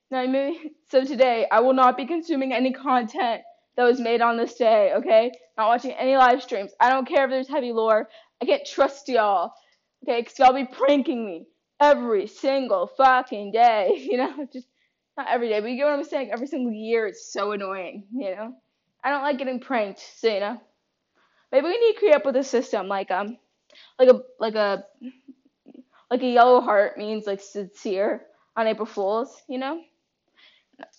Now, 0.09 0.25
so 0.89 1.03
today 1.03 1.45
I 1.51 1.59
will 1.59 1.73
not 1.73 1.97
be 1.97 2.05
consuming 2.05 2.53
any 2.53 2.71
content 2.71 3.41
that 3.77 3.83
was 3.83 3.99
made 3.99 4.21
on 4.21 4.37
this 4.37 4.55
day. 4.55 4.93
Okay, 4.95 5.31
not 5.57 5.67
watching 5.67 5.91
any 5.91 6.17
live 6.17 6.41
streams. 6.43 6.71
I 6.79 6.89
don't 6.89 7.07
care 7.07 7.25
if 7.25 7.29
there's 7.31 7.47
heavy 7.49 7.71
lore. 7.71 8.09
I 8.41 8.45
can't 8.45 8.65
trust 8.65 9.07
y'all. 9.09 9.53
Okay, 10.03 10.21
because 10.21 10.37
y'all 10.39 10.53
be 10.53 10.65
pranking 10.65 11.25
me 11.25 11.47
every 11.79 12.27
single 12.27 12.87
fucking 12.97 13.51
day. 13.51 13.91
You 14.11 14.17
know, 14.17 14.47
just 14.53 14.67
not 15.17 15.27
every 15.29 15.49
day, 15.49 15.59
but 15.59 15.69
you 15.69 15.77
get 15.77 15.85
what 15.85 15.93
I'm 15.93 16.03
saying. 16.03 16.31
Every 16.31 16.47
single 16.47 16.73
year, 16.73 17.07
it's 17.07 17.31
so 17.31 17.51
annoying. 17.51 18.05
You 18.13 18.35
know, 18.35 18.55
I 19.03 19.09
don't 19.09 19.23
like 19.23 19.37
getting 19.37 19.59
pranked. 19.59 20.01
So 20.17 20.33
you 20.33 20.39
know, 20.39 20.61
maybe 21.51 21.65
we 21.67 21.79
need 21.79 21.93
to 21.93 21.99
create 21.99 22.15
up 22.15 22.25
with 22.25 22.35
a 22.37 22.43
system 22.43 22.87
like 22.87 23.11
um, 23.11 23.37
like 23.99 24.09
a 24.09 24.21
like 24.39 24.55
a 24.55 24.85
like 26.11 26.21
a 26.21 26.27
yellow 26.27 26.61
heart 26.61 26.97
means 26.97 27.25
like 27.27 27.41
sincere. 27.41 28.25
on 28.55 28.67
April 28.67 28.85
Fools, 28.85 29.41
you 29.49 29.57
know? 29.57 29.81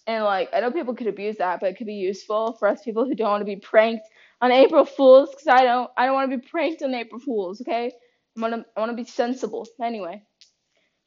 And 0.07 0.25
like 0.25 0.51
I 0.55 0.61
know 0.61 0.71
people 0.71 0.95
could 0.95 1.07
abuse 1.09 1.37
that, 1.39 1.61
but 1.61 1.71
it 1.71 1.77
could 1.77 1.87
be 1.87 1.95
useful 1.95 2.53
for 2.55 2.69
us 2.69 2.83
people 2.83 3.05
who 3.05 3.15
don't 3.15 3.31
want 3.31 3.41
to 3.43 3.47
be 3.47 3.57
pranked 3.57 4.07
on 4.41 4.53
April 4.53 4.85
Fools 4.85 5.31
because 5.31 5.49
I 5.49 5.65
don't 5.65 5.91
I 5.97 6.07
don't 6.07 6.15
want 6.15 6.31
to 6.31 6.37
be 6.39 6.47
pranked 6.49 6.83
on 6.83 6.95
April 6.95 7.21
Fools, 7.21 7.61
okay? 7.63 7.93
I 8.37 8.41
want 8.41 8.55
to 8.55 8.65
I 8.77 8.81
want 8.81 8.93
to 8.93 8.97
be 8.97 9.09
sensible. 9.09 9.67
Anyway, 9.83 10.23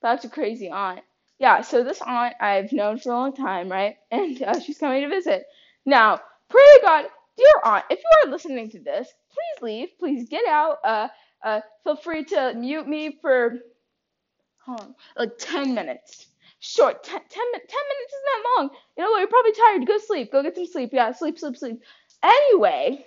back 0.01 0.21
to 0.21 0.29
crazy 0.29 0.69
aunt. 0.69 1.01
Yeah, 1.39 1.61
so 1.61 1.83
this 1.83 2.01
aunt 2.01 2.35
I've 2.41 2.71
known 2.73 2.99
for 2.99 3.11
a 3.11 3.15
long 3.15 3.35
time, 3.35 3.69
right? 3.71 3.97
And 4.11 4.41
uh, 4.43 4.59
she's 4.59 4.77
coming 4.77 5.01
to 5.03 5.09
visit. 5.09 5.45
Now, 5.85 6.19
pray 6.49 6.61
to 6.61 6.81
God, 6.85 7.05
dear 7.37 7.53
aunt, 7.63 7.85
if 7.89 7.99
you 7.99 8.27
are 8.27 8.31
listening 8.31 8.69
to 8.71 8.79
this, 8.79 9.07
please 9.31 9.63
leave. 9.63 9.89
Please 9.99 10.29
get 10.29 10.47
out. 10.47 10.77
Uh, 10.83 11.07
uh, 11.43 11.61
feel 11.83 11.95
free 11.95 12.25
to 12.25 12.53
mute 12.55 12.87
me 12.87 13.17
for 13.21 13.59
hold 14.65 14.81
on, 14.81 14.95
like 15.17 15.37
10 15.39 15.75
minutes. 15.75 16.28
Short, 16.61 17.03
10, 17.03 17.19
10, 17.19 17.29
10 17.29 17.41
minutes 17.51 18.13
isn't 18.13 18.25
that 18.25 18.49
long. 18.57 18.69
You 18.97 19.03
know 19.03 19.11
what? 19.11 19.19
You're 19.19 19.27
probably 19.27 19.53
tired. 19.53 19.87
Go 19.87 19.97
sleep. 19.97 20.31
Go 20.31 20.43
get 20.43 20.55
some 20.55 20.65
sleep. 20.65 20.89
Yeah, 20.91 21.11
sleep, 21.13 21.39
sleep, 21.39 21.55
sleep. 21.55 21.81
Anyway, 22.21 23.05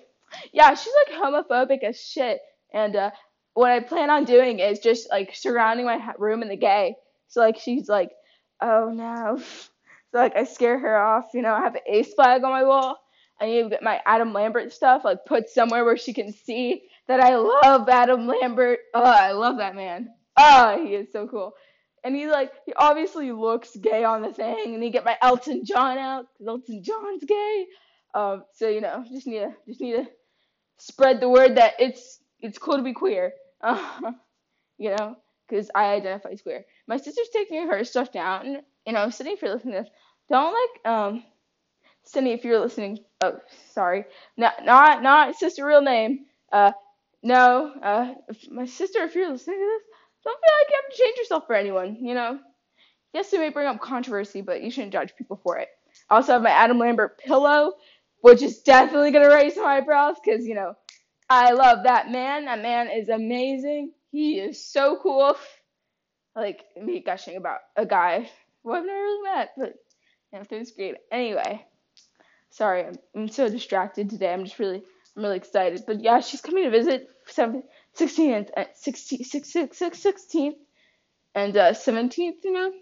yeah, 0.52 0.74
she's 0.74 0.92
like 1.06 1.20
homophobic 1.20 1.82
as 1.82 2.00
shit. 2.00 2.40
And 2.72 2.96
uh, 2.96 3.10
what 3.54 3.70
I 3.70 3.80
plan 3.80 4.10
on 4.10 4.24
doing 4.24 4.58
is 4.58 4.78
just 4.78 5.10
like 5.10 5.34
surrounding 5.34 5.84
my 5.84 6.14
room 6.18 6.42
in 6.42 6.48
the 6.48 6.56
gay. 6.56 6.94
So 7.28 7.40
like 7.40 7.58
she's 7.58 7.88
like, 7.88 8.10
oh 8.60 8.90
no. 8.90 9.42
So 10.12 10.18
like 10.18 10.36
I 10.36 10.44
scare 10.44 10.78
her 10.78 10.94
off. 10.94 11.30
You 11.32 11.40
know, 11.40 11.54
I 11.54 11.60
have 11.60 11.74
an 11.74 11.80
ace 11.86 12.12
flag 12.12 12.44
on 12.44 12.50
my 12.50 12.64
wall. 12.64 12.98
I 13.40 13.46
need 13.46 13.62
to 13.62 13.68
get 13.70 13.82
my 13.82 13.98
Adam 14.04 14.34
Lambert 14.34 14.70
stuff 14.70 15.06
like 15.06 15.24
put 15.24 15.48
somewhere 15.48 15.86
where 15.86 15.96
she 15.96 16.12
can 16.12 16.34
see 16.34 16.82
that 17.08 17.18
I 17.18 17.36
love 17.36 17.88
Adam 17.88 18.26
Lambert. 18.26 18.80
Oh, 18.92 19.02
I 19.02 19.32
love 19.32 19.56
that 19.56 19.74
man. 19.74 20.10
Oh, 20.36 20.84
he 20.84 20.94
is 20.94 21.10
so 21.12 21.26
cool. 21.26 21.54
And 22.04 22.16
he 22.16 22.26
like 22.28 22.52
he 22.66 22.72
obviously 22.74 23.32
looks 23.32 23.76
gay 23.76 24.04
on 24.04 24.22
the 24.22 24.32
thing, 24.32 24.74
and 24.74 24.82
he 24.82 24.90
get 24.90 25.04
my 25.04 25.16
Elton 25.22 25.64
John 25.64 25.98
out 25.98 26.26
because 26.32 26.48
Elton 26.48 26.82
John's 26.82 27.24
gay. 27.24 27.66
Um, 28.14 28.44
so 28.54 28.68
you 28.68 28.80
know, 28.80 29.04
just 29.10 29.26
need 29.26 29.40
to 29.40 29.54
just 29.66 29.80
need 29.80 29.92
to 29.92 30.08
spread 30.78 31.20
the 31.20 31.28
word 31.28 31.56
that 31.56 31.74
it's 31.78 32.20
it's 32.40 32.58
cool 32.58 32.76
to 32.76 32.82
be 32.82 32.92
queer. 32.94 33.32
You 34.78 34.96
know, 34.96 35.16
because 35.48 35.70
I 35.74 35.94
identify 35.94 36.30
as 36.30 36.42
queer. 36.42 36.64
My 36.88 36.96
sister's 36.96 37.28
taking 37.32 37.68
her 37.68 37.84
stuff 37.84 38.10
down. 38.12 38.46
and 38.46 38.62
You 38.86 38.92
know, 38.94 39.10
Sydney, 39.10 39.34
if 39.34 39.42
you're 39.42 39.54
listening 39.54 39.74
to 39.74 39.82
this, 39.82 39.90
don't 40.28 40.52
like 40.54 40.92
um, 40.92 41.24
Sydney, 42.04 42.32
if 42.32 42.44
you're 42.44 42.60
listening. 42.60 43.00
Oh, 43.22 43.38
sorry, 43.72 44.04
not 44.36 44.64
not 44.64 45.02
not 45.02 45.36
sister 45.36 45.66
real 45.66 45.82
name. 45.82 46.26
Uh, 46.52 46.72
no, 47.22 47.72
uh, 47.82 48.14
my 48.50 48.66
sister, 48.66 49.04
if 49.04 49.14
you're 49.14 49.30
listening 49.30 49.58
to 49.58 49.78
this, 49.78 49.91
don't 50.24 50.40
feel 50.40 50.54
like 50.60 50.70
you 50.70 50.76
have 50.82 50.94
to 50.94 51.02
change 51.02 51.18
yourself 51.18 51.46
for 51.46 51.54
anyone, 51.54 51.96
you 52.00 52.14
know? 52.14 52.38
Yes, 53.12 53.32
it 53.32 53.40
may 53.40 53.50
bring 53.50 53.66
up 53.66 53.80
controversy, 53.80 54.40
but 54.40 54.62
you 54.62 54.70
shouldn't 54.70 54.92
judge 54.92 55.14
people 55.16 55.40
for 55.42 55.58
it. 55.58 55.68
I 56.08 56.16
also 56.16 56.32
have 56.32 56.42
my 56.42 56.50
Adam 56.50 56.78
Lambert 56.78 57.18
pillow, 57.18 57.74
which 58.20 58.40
is 58.42 58.62
definitely 58.62 59.10
going 59.10 59.28
to 59.28 59.34
raise 59.34 59.54
some 59.54 59.66
eyebrows 59.66 60.16
because, 60.24 60.46
you 60.46 60.54
know, 60.54 60.74
I 61.28 61.52
love 61.52 61.84
that 61.84 62.10
man. 62.10 62.46
That 62.46 62.62
man 62.62 62.88
is 62.90 63.08
amazing. 63.08 63.92
He 64.10 64.38
is 64.38 64.64
so 64.64 64.98
cool. 65.02 65.36
Like, 66.34 66.64
me 66.80 67.00
gushing 67.00 67.36
about 67.36 67.58
a 67.76 67.84
guy 67.84 68.30
who 68.62 68.72
I've 68.72 68.86
never 68.86 68.98
really 68.98 69.22
met, 69.22 69.50
but, 69.58 69.74
you 70.32 70.38
know, 70.38 70.44
things 70.44 70.72
great. 70.72 70.96
Anyway, 71.10 71.66
sorry, 72.48 72.86
I'm, 72.86 72.94
I'm 73.14 73.28
so 73.28 73.48
distracted 73.48 74.08
today. 74.08 74.32
I'm 74.32 74.44
just 74.44 74.58
really, 74.58 74.82
I'm 75.16 75.22
really 75.22 75.36
excited. 75.36 75.82
But 75.86 76.00
yeah, 76.00 76.20
she's 76.20 76.40
coming 76.40 76.64
to 76.64 76.70
visit 76.70 77.10
16th, 77.98 78.50
16th, 78.56 79.74
16th, 79.74 80.56
and 81.34 81.56
uh, 81.56 81.72
17th, 81.72 82.44
you 82.44 82.52
know. 82.52 82.72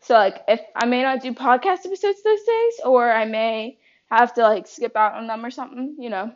So 0.00 0.14
like, 0.14 0.42
if 0.48 0.60
I 0.76 0.86
may 0.86 1.02
not 1.02 1.22
do 1.22 1.32
podcast 1.32 1.86
episodes 1.86 2.22
those 2.22 2.42
days, 2.42 2.80
or 2.84 3.10
I 3.10 3.24
may 3.24 3.78
have 4.10 4.34
to 4.34 4.42
like 4.42 4.66
skip 4.66 4.96
out 4.96 5.14
on 5.14 5.26
them 5.26 5.44
or 5.44 5.50
something, 5.50 5.96
you 5.98 6.10
know, 6.10 6.32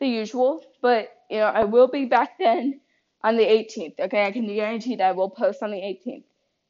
the 0.00 0.06
usual. 0.06 0.62
But 0.80 1.10
you 1.30 1.38
know, 1.38 1.46
I 1.46 1.64
will 1.64 1.88
be 1.88 2.04
back 2.04 2.38
then 2.38 2.80
on 3.22 3.36
the 3.36 3.44
18th. 3.44 3.98
Okay, 3.98 4.24
I 4.24 4.32
can 4.32 4.46
guarantee 4.46 4.96
that 4.96 5.08
I 5.08 5.12
will 5.12 5.30
post 5.30 5.62
on 5.62 5.70
the 5.70 5.78
18th. 5.78 6.24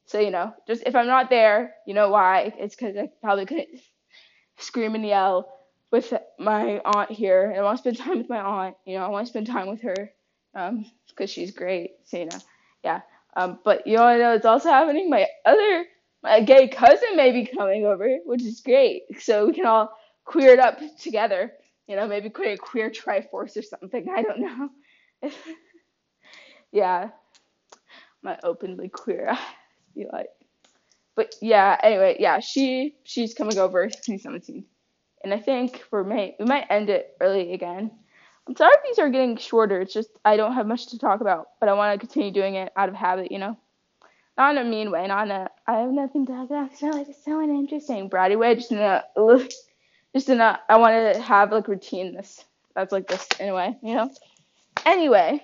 So 0.05 0.19
you 0.19 0.31
know, 0.31 0.53
just 0.67 0.83
if 0.85 0.95
I'm 0.95 1.07
not 1.07 1.29
there, 1.29 1.75
you 1.85 1.93
know 1.93 2.09
why? 2.09 2.53
It's 2.57 2.75
because 2.75 2.97
I 2.97 3.09
probably 3.21 3.45
couldn't 3.45 3.81
scream 4.57 4.95
and 4.95 5.05
yell 5.05 5.54
with 5.95 6.13
my 6.37 6.81
aunt 6.83 7.09
here, 7.09 7.49
and 7.49 7.59
I 7.59 7.63
want 7.63 7.77
to 7.77 7.81
spend 7.81 7.97
time 7.97 8.17
with 8.17 8.29
my 8.29 8.39
aunt. 8.39 8.75
You 8.85 8.97
know, 8.97 9.05
I 9.05 9.07
want 9.07 9.25
to 9.25 9.29
spend 9.29 9.47
time 9.47 9.67
with 9.69 9.81
her, 9.83 10.11
um, 10.53 10.85
because 11.07 11.29
she's 11.29 11.51
great. 11.51 11.91
So 12.03 12.17
you 12.17 12.25
know, 12.25 12.37
yeah. 12.83 13.01
Um, 13.37 13.59
but 13.63 13.87
you 13.87 13.95
know, 13.95 14.03
I 14.03 14.17
know 14.17 14.33
it's 14.33 14.45
also 14.45 14.69
happening. 14.69 15.09
My 15.09 15.25
other, 15.45 15.85
my 16.21 16.41
gay 16.41 16.67
cousin 16.67 17.15
may 17.15 17.31
be 17.31 17.45
coming 17.45 17.85
over, 17.85 18.17
which 18.25 18.43
is 18.43 18.59
great. 18.59 19.03
So 19.19 19.47
we 19.47 19.53
can 19.53 19.65
all 19.65 19.89
queer 20.25 20.51
it 20.51 20.59
up 20.59 20.79
together. 20.99 21.53
You 21.87 21.95
know, 21.95 22.07
maybe 22.07 22.29
create 22.29 22.59
a 22.59 22.61
queer 22.61 22.89
triforce 22.89 23.55
or 23.55 23.61
something. 23.61 24.07
I 24.13 24.21
don't 24.21 24.41
know. 24.41 24.69
yeah, 26.73 27.09
my 28.21 28.37
openly 28.43 28.89
queer. 28.89 29.37
Feel 29.95 30.09
like. 30.11 30.27
But 31.15 31.35
yeah, 31.41 31.77
anyway, 31.81 32.17
yeah, 32.19 32.41
she 32.41 32.95
she's 33.05 33.33
coming 33.33 33.57
over 33.57 33.85
2017 33.87 34.65
and 35.25 35.33
I 35.33 35.39
think 35.39 35.83
we 35.91 36.03
may 36.03 36.35
we 36.39 36.45
might 36.45 36.67
end 36.69 36.89
it 36.89 37.17
early 37.19 37.53
again. 37.53 37.89
I'm 38.47 38.55
sorry 38.55 38.75
if 38.75 38.83
these 38.83 38.99
are 38.99 39.09
getting 39.09 39.35
shorter. 39.37 39.81
It's 39.81 39.93
just 39.93 40.11
I 40.23 40.37
don't 40.37 40.53
have 40.53 40.67
much 40.67 40.87
to 40.87 40.99
talk 40.99 41.19
about, 41.19 41.47
but 41.59 41.67
I 41.67 41.73
want 41.73 41.99
to 41.99 42.07
continue 42.07 42.31
doing 42.31 42.55
it 42.55 42.71
out 42.77 42.89
of 42.89 42.95
habit, 42.95 43.31
you 43.31 43.39
know. 43.39 43.57
Not 44.37 44.55
in 44.55 44.65
a 44.65 44.69
mean 44.69 44.91
way, 44.91 45.07
not 45.07 45.25
in 45.25 45.31
a 45.31 45.49
I 45.67 45.79
have 45.79 45.89
nothing 45.89 46.27
to 46.27 46.31
talk 46.31 46.49
about. 46.49 46.71
It's 46.71 46.81
not 46.83 46.93
like 46.93 47.09
it's 47.09 47.25
so 47.25 47.39
uninteresting, 47.39 48.07
bratty 48.07 48.37
way. 48.37 48.53
Just 48.53 48.71
in 48.71 48.77
a 48.77 49.03
just 50.13 50.29
in 50.29 50.39
a 50.39 50.59
I 50.69 50.77
want 50.77 51.15
to 51.15 51.19
have 51.21 51.51
like 51.51 51.67
routine. 51.67 52.13
This 52.13 52.45
that's 52.75 52.91
like 52.91 53.07
this 53.07 53.27
in 53.39 53.49
a 53.49 53.55
way, 53.55 53.75
you 53.81 53.95
know. 53.95 54.11
Anyway, 54.85 55.41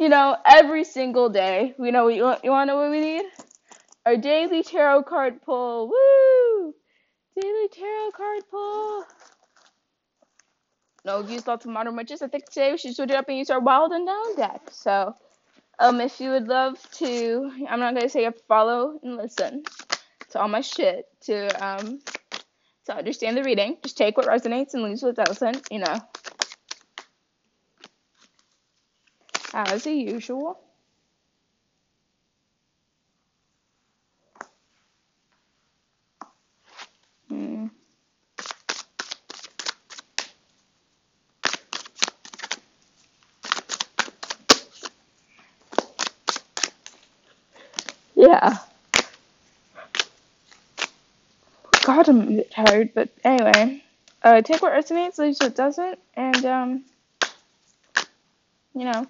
you 0.00 0.08
know, 0.08 0.38
every 0.46 0.84
single 0.84 1.28
day, 1.28 1.74
you 1.78 1.92
know, 1.92 2.08
you 2.08 2.34
you 2.42 2.50
want 2.50 2.68
to 2.68 2.72
know 2.72 2.76
what 2.80 2.90
we 2.90 3.00
need? 3.00 3.26
Our 4.06 4.16
daily 4.16 4.62
tarot 4.62 5.02
card 5.02 5.42
pull. 5.42 5.88
Woo! 5.88 6.74
Tarot 7.72 8.10
card 8.12 8.42
pull. 8.50 9.04
No, 11.04 11.22
we've 11.22 11.46
lots 11.46 11.66
of 11.66 11.72
modern 11.72 11.96
witches. 11.96 12.22
I 12.22 12.28
think 12.28 12.46
today 12.48 12.72
we 12.72 12.78
should 12.78 12.94
switch 12.96 13.10
it 13.10 13.16
up 13.16 13.28
and 13.28 13.38
use 13.38 13.50
our 13.50 13.60
wild 13.60 13.92
and 13.92 14.08
unknown 14.08 14.36
deck. 14.36 14.62
So, 14.70 15.16
um, 15.78 16.00
if 16.00 16.20
you 16.20 16.30
would 16.30 16.48
love 16.48 16.78
to, 16.98 17.50
I'm 17.68 17.80
not 17.80 17.94
gonna 17.94 18.08
say 18.08 18.20
you 18.20 18.26
have 18.26 18.36
to 18.36 18.44
follow 18.48 18.98
and 19.02 19.16
listen 19.16 19.64
to 20.30 20.40
all 20.40 20.48
my 20.48 20.62
shit 20.62 21.06
to 21.22 21.46
um 21.66 22.00
to 22.86 22.96
understand 22.96 23.36
the 23.36 23.44
reading. 23.44 23.78
Just 23.82 23.98
take 23.98 24.16
what 24.16 24.26
resonates 24.26 24.74
and 24.74 24.82
leave 24.82 25.02
what 25.02 25.16
doesn't. 25.16 25.68
You 25.70 25.80
know, 25.80 26.00
as 29.54 29.86
usual. 29.86 30.58
Yeah. 48.14 48.58
A 52.08 52.44
tired, 52.50 52.94
but 52.94 53.08
anyway. 53.24 53.82
Uh, 54.22 54.40
take 54.40 54.62
what 54.62 54.72
resonates, 54.72 55.18
leave 55.18 55.36
what 55.40 55.54
doesn't, 55.54 55.98
and, 56.14 56.44
um, 56.46 56.84
you 58.74 58.84
know. 58.84 59.06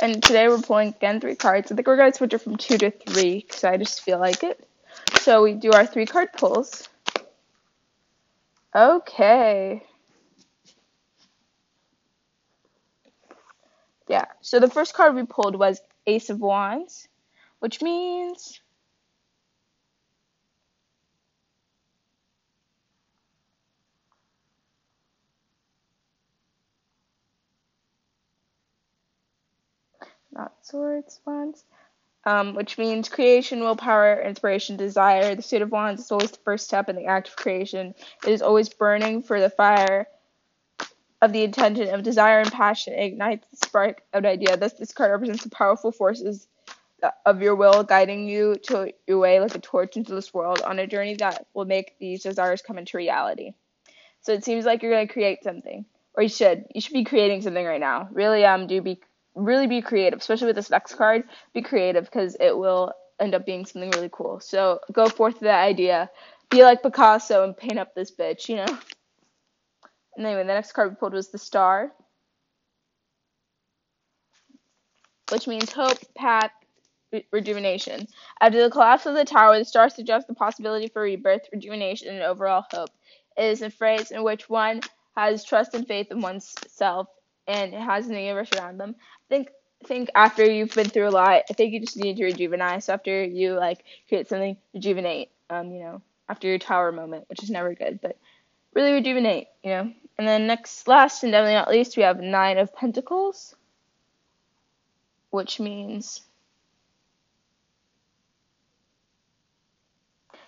And 0.00 0.22
today 0.22 0.48
we're 0.48 0.60
pulling 0.60 0.88
again 0.88 1.20
three 1.20 1.36
cards. 1.36 1.72
I 1.72 1.74
think 1.74 1.86
we're 1.86 1.96
going 1.96 2.12
to 2.12 2.16
switch 2.16 2.34
it 2.34 2.38
from 2.38 2.56
two 2.56 2.76
to 2.78 2.90
three, 2.90 3.40
because 3.40 3.64
I 3.64 3.76
just 3.78 4.02
feel 4.02 4.18
like 4.18 4.44
it. 4.44 4.66
So 5.20 5.42
we 5.42 5.54
do 5.54 5.72
our 5.72 5.86
three 5.86 6.06
card 6.06 6.32
pulls. 6.36 6.88
Okay. 8.74 9.82
Yeah, 14.08 14.26
so 14.42 14.60
the 14.60 14.70
first 14.70 14.94
card 14.94 15.14
we 15.14 15.24
pulled 15.24 15.58
was 15.58 15.80
Ace 16.06 16.30
of 16.30 16.40
Wands 16.40 17.08
which 17.58 17.82
means 17.82 18.60
not 30.36 30.52
swords, 30.62 31.20
wands, 31.26 31.64
um, 32.24 32.54
which 32.54 32.78
means 32.78 33.08
creation, 33.08 33.60
willpower, 33.60 34.20
inspiration, 34.20 34.76
desire. 34.76 35.34
The 35.34 35.42
Suit 35.42 35.62
of 35.62 35.70
Wands 35.70 36.02
is 36.02 36.12
always 36.12 36.32
the 36.32 36.38
first 36.44 36.66
step 36.66 36.88
in 36.88 36.96
the 36.96 37.06
act 37.06 37.28
of 37.28 37.36
creation. 37.36 37.94
It 38.24 38.30
is 38.30 38.42
always 38.42 38.68
burning 38.68 39.22
for 39.22 39.40
the 39.40 39.50
fire 39.50 40.06
of 41.22 41.32
the 41.32 41.44
intention 41.44 41.94
of 41.94 42.02
desire 42.02 42.40
and 42.40 42.52
passion. 42.52 42.94
It 42.94 43.04
ignites 43.04 43.46
the 43.48 43.56
spark 43.56 44.02
of 44.12 44.24
an 44.24 44.26
idea. 44.26 44.56
Thus, 44.56 44.74
this 44.74 44.92
card 44.92 45.12
represents 45.12 45.44
the 45.44 45.50
powerful 45.50 45.92
forces 45.92 46.46
of 47.24 47.42
your 47.42 47.54
will 47.54 47.84
guiding 47.84 48.28
you 48.28 48.56
to 48.64 48.92
your 49.06 49.18
way 49.18 49.38
like 49.38 49.54
a 49.54 49.58
torch 49.58 49.96
into 49.96 50.14
this 50.14 50.32
world 50.32 50.62
on 50.62 50.78
a 50.78 50.86
journey 50.86 51.14
that 51.16 51.46
will 51.54 51.64
make 51.64 51.98
these 51.98 52.22
desires 52.22 52.62
come 52.62 52.78
into 52.78 52.96
reality. 52.96 53.52
So 54.22 54.32
it 54.32 54.44
seems 54.44 54.64
like 54.64 54.82
you're 54.82 54.92
gonna 54.92 55.06
create 55.06 55.44
something, 55.44 55.84
or 56.14 56.22
you 56.22 56.28
should. 56.28 56.64
You 56.74 56.80
should 56.80 56.94
be 56.94 57.04
creating 57.04 57.42
something 57.42 57.64
right 57.64 57.80
now. 57.80 58.08
Really, 58.10 58.44
um, 58.44 58.66
do 58.66 58.80
be 58.82 59.00
really 59.36 59.66
be 59.66 59.82
creative, 59.82 60.18
especially 60.18 60.48
with 60.48 60.56
this 60.56 60.70
next 60.70 60.94
card. 60.94 61.24
Be 61.54 61.62
creative 61.62 62.04
because 62.04 62.36
it 62.40 62.56
will 62.56 62.92
end 63.20 63.34
up 63.34 63.46
being 63.46 63.64
something 63.64 63.90
really 63.90 64.10
cool. 64.10 64.40
So 64.40 64.80
go 64.92 65.08
forth 65.08 65.34
with 65.34 65.42
that 65.42 65.62
idea. 65.62 66.10
Be 66.50 66.62
like 66.62 66.82
Picasso 66.82 67.44
and 67.44 67.56
paint 67.56 67.78
up 67.78 67.94
this 67.94 68.10
bitch, 68.10 68.48
you 68.48 68.56
know. 68.56 68.78
And 70.16 70.26
anyway, 70.26 70.42
the 70.42 70.54
next 70.54 70.72
card 70.72 70.90
we 70.90 70.96
pulled 70.96 71.12
was 71.12 71.28
the 71.28 71.38
Star, 71.38 71.92
which 75.30 75.46
means 75.46 75.70
hope, 75.72 75.98
path, 76.14 76.50
rejuvenation. 77.30 78.06
After 78.40 78.62
the 78.62 78.70
collapse 78.70 79.06
of 79.06 79.14
the 79.14 79.24
tower, 79.24 79.58
the 79.58 79.64
star 79.64 79.88
suggests 79.90 80.26
the 80.26 80.34
possibility 80.34 80.88
for 80.88 81.02
rebirth, 81.02 81.48
rejuvenation, 81.52 82.14
and 82.14 82.22
overall 82.22 82.64
hope. 82.70 82.90
It 83.36 83.44
is 83.44 83.62
a 83.62 83.70
phrase 83.70 84.10
in 84.10 84.22
which 84.22 84.48
one 84.48 84.80
has 85.16 85.44
trust 85.44 85.74
and 85.74 85.86
faith 85.86 86.08
in 86.10 86.20
oneself 86.20 87.08
and 87.46 87.74
it 87.74 87.80
has 87.80 88.08
the 88.08 88.20
universe 88.20 88.50
around 88.56 88.78
them. 88.78 88.96
Think 89.28 89.50
think 89.84 90.10
after 90.14 90.44
you've 90.44 90.74
been 90.74 90.88
through 90.88 91.08
a 91.08 91.10
lot, 91.10 91.44
I 91.48 91.52
think 91.52 91.72
you 91.72 91.80
just 91.80 91.96
need 91.96 92.16
to 92.16 92.24
rejuvenate. 92.24 92.82
So 92.82 92.92
after 92.92 93.24
you 93.24 93.52
like 93.54 93.84
create 94.08 94.28
something, 94.28 94.56
rejuvenate. 94.74 95.30
Um, 95.48 95.70
you 95.70 95.80
know, 95.80 96.02
after 96.28 96.48
your 96.48 96.58
tower 96.58 96.90
moment, 96.90 97.28
which 97.28 97.42
is 97.42 97.50
never 97.50 97.74
good, 97.74 98.00
but 98.02 98.16
really 98.74 98.92
rejuvenate. 98.92 99.48
You 99.62 99.70
know. 99.70 99.92
And 100.18 100.26
then 100.26 100.46
next, 100.46 100.88
last 100.88 101.22
and 101.22 101.32
definitely 101.32 101.54
not 101.54 101.70
least, 101.70 101.96
we 101.96 102.02
have 102.02 102.20
Nine 102.20 102.56
of 102.56 102.74
Pentacles, 102.74 103.54
which 105.30 105.60
means 105.60 106.22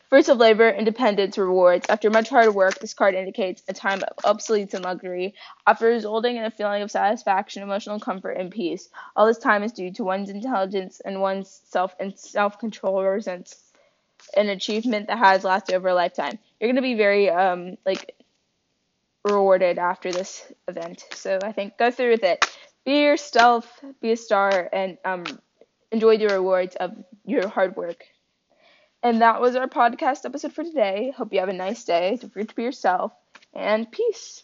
Fruits 0.08 0.30
of 0.30 0.38
labor, 0.38 0.70
independence, 0.70 1.36
rewards. 1.36 1.86
After 1.90 2.08
much 2.08 2.30
hard 2.30 2.54
work, 2.54 2.78
this 2.78 2.94
card 2.94 3.14
indicates 3.14 3.62
a 3.68 3.74
time 3.74 4.02
of 4.02 4.24
obsolete 4.24 4.72
and 4.72 4.82
luxury, 4.82 5.34
after 5.66 5.86
resulting 5.88 6.36
in 6.36 6.44
a 6.44 6.50
feeling 6.50 6.80
of 6.82 6.90
satisfaction, 6.90 7.62
emotional 7.62 8.00
comfort, 8.00 8.38
and 8.38 8.50
peace. 8.50 8.88
All 9.16 9.26
this 9.26 9.36
time 9.38 9.62
is 9.62 9.72
due 9.72 9.92
to 9.92 10.04
one's 10.04 10.30
intelligence 10.30 11.00
and 11.04 11.20
one's 11.20 11.50
self 11.66 11.94
and 12.00 12.18
self 12.18 12.58
control 12.58 13.02
represents 13.02 13.70
an 14.34 14.48
achievement 14.48 15.08
that 15.08 15.18
has 15.18 15.44
lasted 15.44 15.74
over 15.74 15.88
a 15.88 15.94
lifetime. 15.94 16.38
You're 16.58 16.70
gonna 16.70 16.82
be 16.82 16.94
very 16.94 17.28
um 17.28 17.76
like 17.84 18.14
rewarded 19.24 19.78
after 19.78 20.10
this 20.10 20.50
event. 20.68 21.04
So 21.12 21.38
I 21.42 21.52
think 21.52 21.76
go 21.76 21.90
through 21.90 22.12
with 22.12 22.24
it. 22.24 22.46
Be 22.86 23.02
yourself, 23.02 23.70
be 24.00 24.12
a 24.12 24.16
star, 24.16 24.70
and 24.72 24.96
um 25.04 25.24
enjoy 25.92 26.16
the 26.16 26.28
rewards 26.28 26.76
of 26.76 26.92
your 27.26 27.46
hard 27.48 27.76
work. 27.76 28.06
And 29.02 29.22
that 29.22 29.40
was 29.40 29.56
our 29.56 29.68
podcast 29.68 30.24
episode 30.24 30.52
for 30.52 30.64
today. 30.64 31.12
Hope 31.16 31.32
you 31.32 31.40
have 31.40 31.48
a 31.48 31.52
nice 31.52 31.84
day. 31.84 32.16
Don't 32.20 32.32
forget 32.32 32.48
to 32.48 32.54
be 32.54 32.62
yourself. 32.64 33.12
And 33.54 33.90
peace. 33.90 34.42